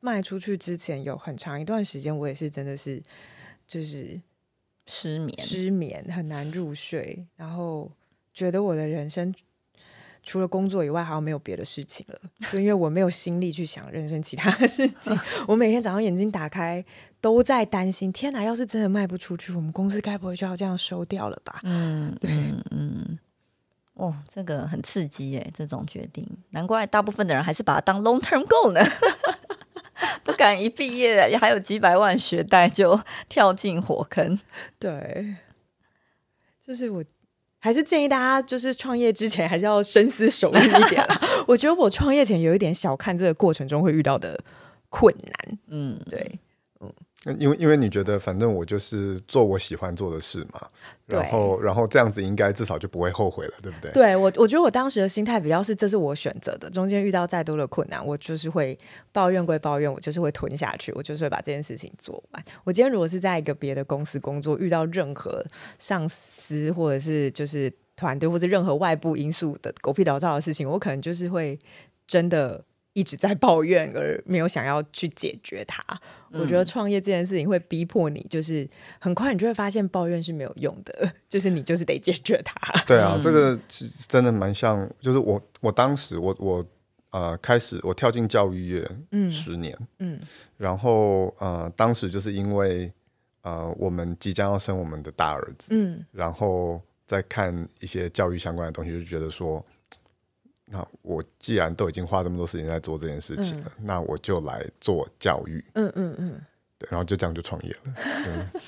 [0.00, 3.02] 卖出去之前，有很长一段时间，我也是真的是
[3.66, 4.20] 就是。
[4.90, 7.92] 失眠，失眠很难入睡，然后
[8.32, 9.34] 觉得我的人生
[10.22, 12.18] 除了工作以外，好像没有别的事情了。
[12.50, 15.14] 就因为我没有心力去想人生其他的事情，
[15.46, 16.82] 我每天早上眼睛打开
[17.20, 21.60] 都在担心：天哪，要是真的卖不出去，我们公司该不会就要这样收掉了吧？
[21.64, 23.18] 嗯，对，嗯，嗯，
[23.92, 28.80] 哦，这个很刺激耶，这种决定，难怪大部分的人还是把它当 long term goal 呢。
[30.22, 34.38] 不敢一毕业也还有几百万学贷就跳进火坑，
[34.78, 35.36] 对，
[36.64, 37.04] 就是我
[37.58, 41.04] 还是建议大家，就是创业之前还是要深思熟虑一点。
[41.48, 44.38] 我觉得我创业前有一点小看这个过程中会遇到的
[44.88, 46.38] 困难，嗯，对。
[47.38, 50.68] 因为因为你觉得反正我就是做我喜欢做的事嘛，
[51.06, 53.90] 然后然后这样子应该至少就不会后悔了，对不对？
[53.92, 58.76] 对，我我觉得我当时的心态比较是这是我选择的，中间遇到再多的困难，我就是会
[59.12, 62.44] 抱怨归抱怨，我就是会吞下去，我就是会把这件事情做完。
[62.64, 65.44] 我今天如果是在一个别的公司工作，遇到任何
[65.78, 71.58] 上司或者是就是团队或者任何外部因素的狗屁倒灶的事情，我可能就是会
[72.06, 72.64] 真的。
[72.94, 75.80] 一直在抱怨，而没有想要去解决它。
[76.32, 78.68] 嗯、我觉得创业这件事情会逼迫你，就是
[78.98, 82.56] 很快你就会发现抱怨是没有用的， 就是你就是得解决它。
[82.84, 83.58] 对啊，嗯、这个
[84.08, 86.64] 真的蛮像，就是我我当时我我
[87.10, 90.20] 呃开始我跳进教育业嗯十年嗯，嗯
[90.56, 92.92] 然后呃当时就是因为
[93.42, 99.64] 呃我们即将要生我们的大儿子嗯，然后再看一些教育相关的东西，就觉得说。
[100.70, 105.64] 那我既然都已经花这么多时间在做这件事情了，嗯、那我就来做教育。
[105.72, 106.40] 嗯嗯嗯，
[106.76, 107.94] 对，然后就这样就创业了。
[108.26, 108.60] 嗯，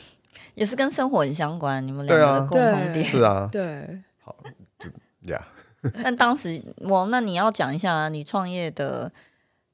[0.54, 3.04] 也是跟生活很相关，你们两个的共同点。
[3.04, 4.34] 是啊，对，好，
[4.78, 4.88] 就
[5.30, 5.46] 呀。
[6.02, 9.12] 但当时我，那你要讲一下你创业的，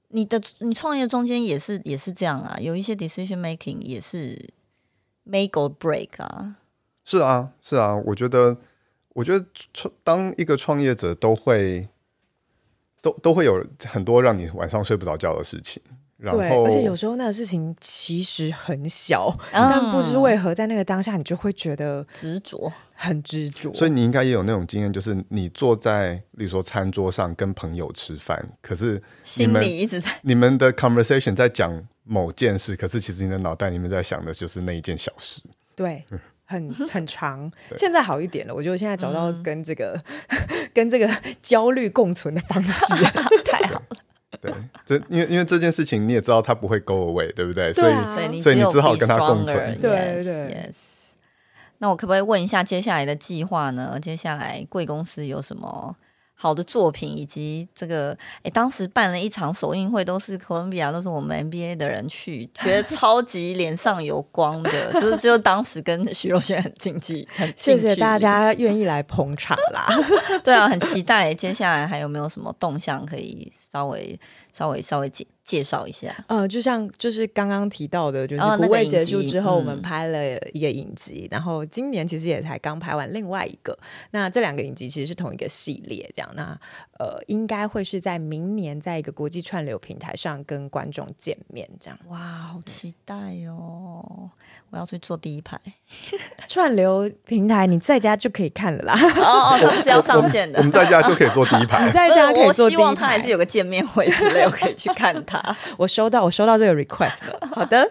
[0.09, 4.51] 你的你创业中间也是也是这样啊，有一些 decision making 也是
[5.23, 6.57] make or break 啊。
[7.05, 8.57] 是啊，是啊，我觉得，
[9.11, 11.89] 我觉得创当一个创业者都会。
[13.07, 15.81] 都都会有很多让你晚上睡不着觉的事情，
[16.17, 23.73] 然后对，而且有时候那个事情其实很小，嗯、但不知为何在那个当下，你就会觉得执着，很执着。
[23.73, 29.01] 所以你应该也有那种经验，就是你坐在，比如说餐桌上跟朋友吃饭，可是
[29.37, 35.41] 你们心里一直在你们的 conversation 在讲某件事，可是其实你的脑袋里面在想的就是那一件小事。
[35.77, 36.05] 对。
[36.49, 38.55] 嗯很 很长，现在好一点了。
[38.55, 40.39] 我觉得现在找到跟这个、嗯、
[40.73, 41.11] 跟这个
[41.43, 43.05] 焦虑共存的方式，
[43.45, 43.83] 太好了。
[44.41, 44.53] 对，
[44.85, 47.73] 这因为因为这件事情你也知道它不会 go away，对不对？
[47.73, 49.75] 对啊、所以所以你只好跟它共存。
[49.81, 50.71] 对对对。
[51.79, 53.99] 那我可不可以问一下接下来的计划呢？
[54.01, 55.95] 接下来贵公司有什么？
[56.39, 69.89] 好的作品，以及这个，哎，当时办了一场首映会，都是哥伦比亚，都是我们 NBA 的人去，觉得超级脸上有光的，就是就当时跟徐若瑄很近距很近，谢谢大家愿意来捧场啦。
[70.45, 74.21] 对啊，很期待接下来还有没有什么动向可以稍微
[74.53, 83.79] 稍微稍微简介绍一下，呃，就像就是刚刚提到的，就是《孤味》结束之后，我们拍了一个影集，哦嗯、然后今年其实也才刚拍完另外一个。
[84.11, 86.29] 那这两个影集其实是同一个系列，这样。
[86.35, 86.59] 那
[86.99, 91.97] 呃，应该会是在明年在一个国际串流平台上跟观众见面，这样。
[92.09, 93.15] 哇，好期待
[93.49, 94.29] 哦！
[94.71, 95.57] 我要去坐第一排。
[96.49, 98.95] 串流平台你在家就可以看了啦。
[99.19, 100.59] 哦哦，这不是要上线的。
[100.59, 101.87] 我们在家就可以坐第一排。
[101.87, 102.83] 你 在家可以坐第一排。
[102.83, 105.36] 我希望他还是有个见面会之类，我可以去看他。
[105.79, 107.47] 我收到，我收到这个 request 了。
[107.55, 107.91] 好的，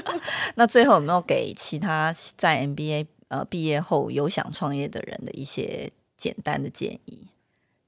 [0.56, 7.28] 那最后有没有给其他在 MBA 呃毕业后有想创业的人的一些简单的建议？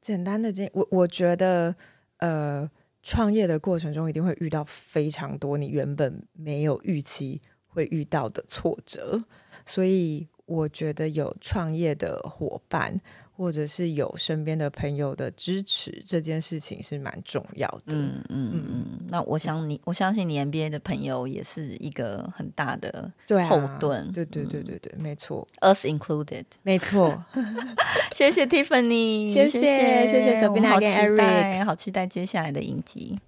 [0.01, 1.75] 简单的建议，我我觉得
[2.19, 2.69] 呃，
[3.03, 9.21] 创业的过程中一定会遇到非常多你原本没有预期会遇到的挫折，
[9.65, 13.01] 所以我觉得有创业的伙伴。
[13.37, 17.95] 或者是有身边的朋友的支持，这件事情是蛮重要的。
[17.95, 19.01] 嗯嗯嗯嗯。
[19.09, 23.13] 那我想你，我相信你 NBA 的朋友也是一个很大的
[23.49, 24.11] 后盾。
[24.13, 26.45] 对对对对对，没错，us included。
[26.63, 27.23] 没错。
[28.13, 29.61] 谢谢 Tiffany，谢谢
[30.07, 33.19] 谢谢 Sabina 跟 Eric，好期待接下来的影集。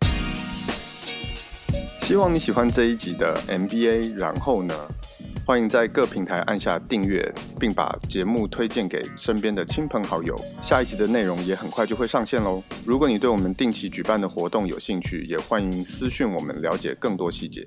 [2.00, 4.74] 希望你喜欢这一集的 NBA，然后呢？
[5.48, 7.26] 欢迎在各平台按下订阅，
[7.58, 10.38] 并把节目推荐给身边的亲朋好友。
[10.60, 12.62] 下一集的内容也很快就会上线喽。
[12.84, 17.66] 如果你对我们定期举办的活动有兴趣，也欢迎私讯我们了解更多细节。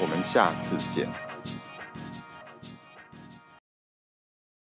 [0.00, 1.29] 我们下次见。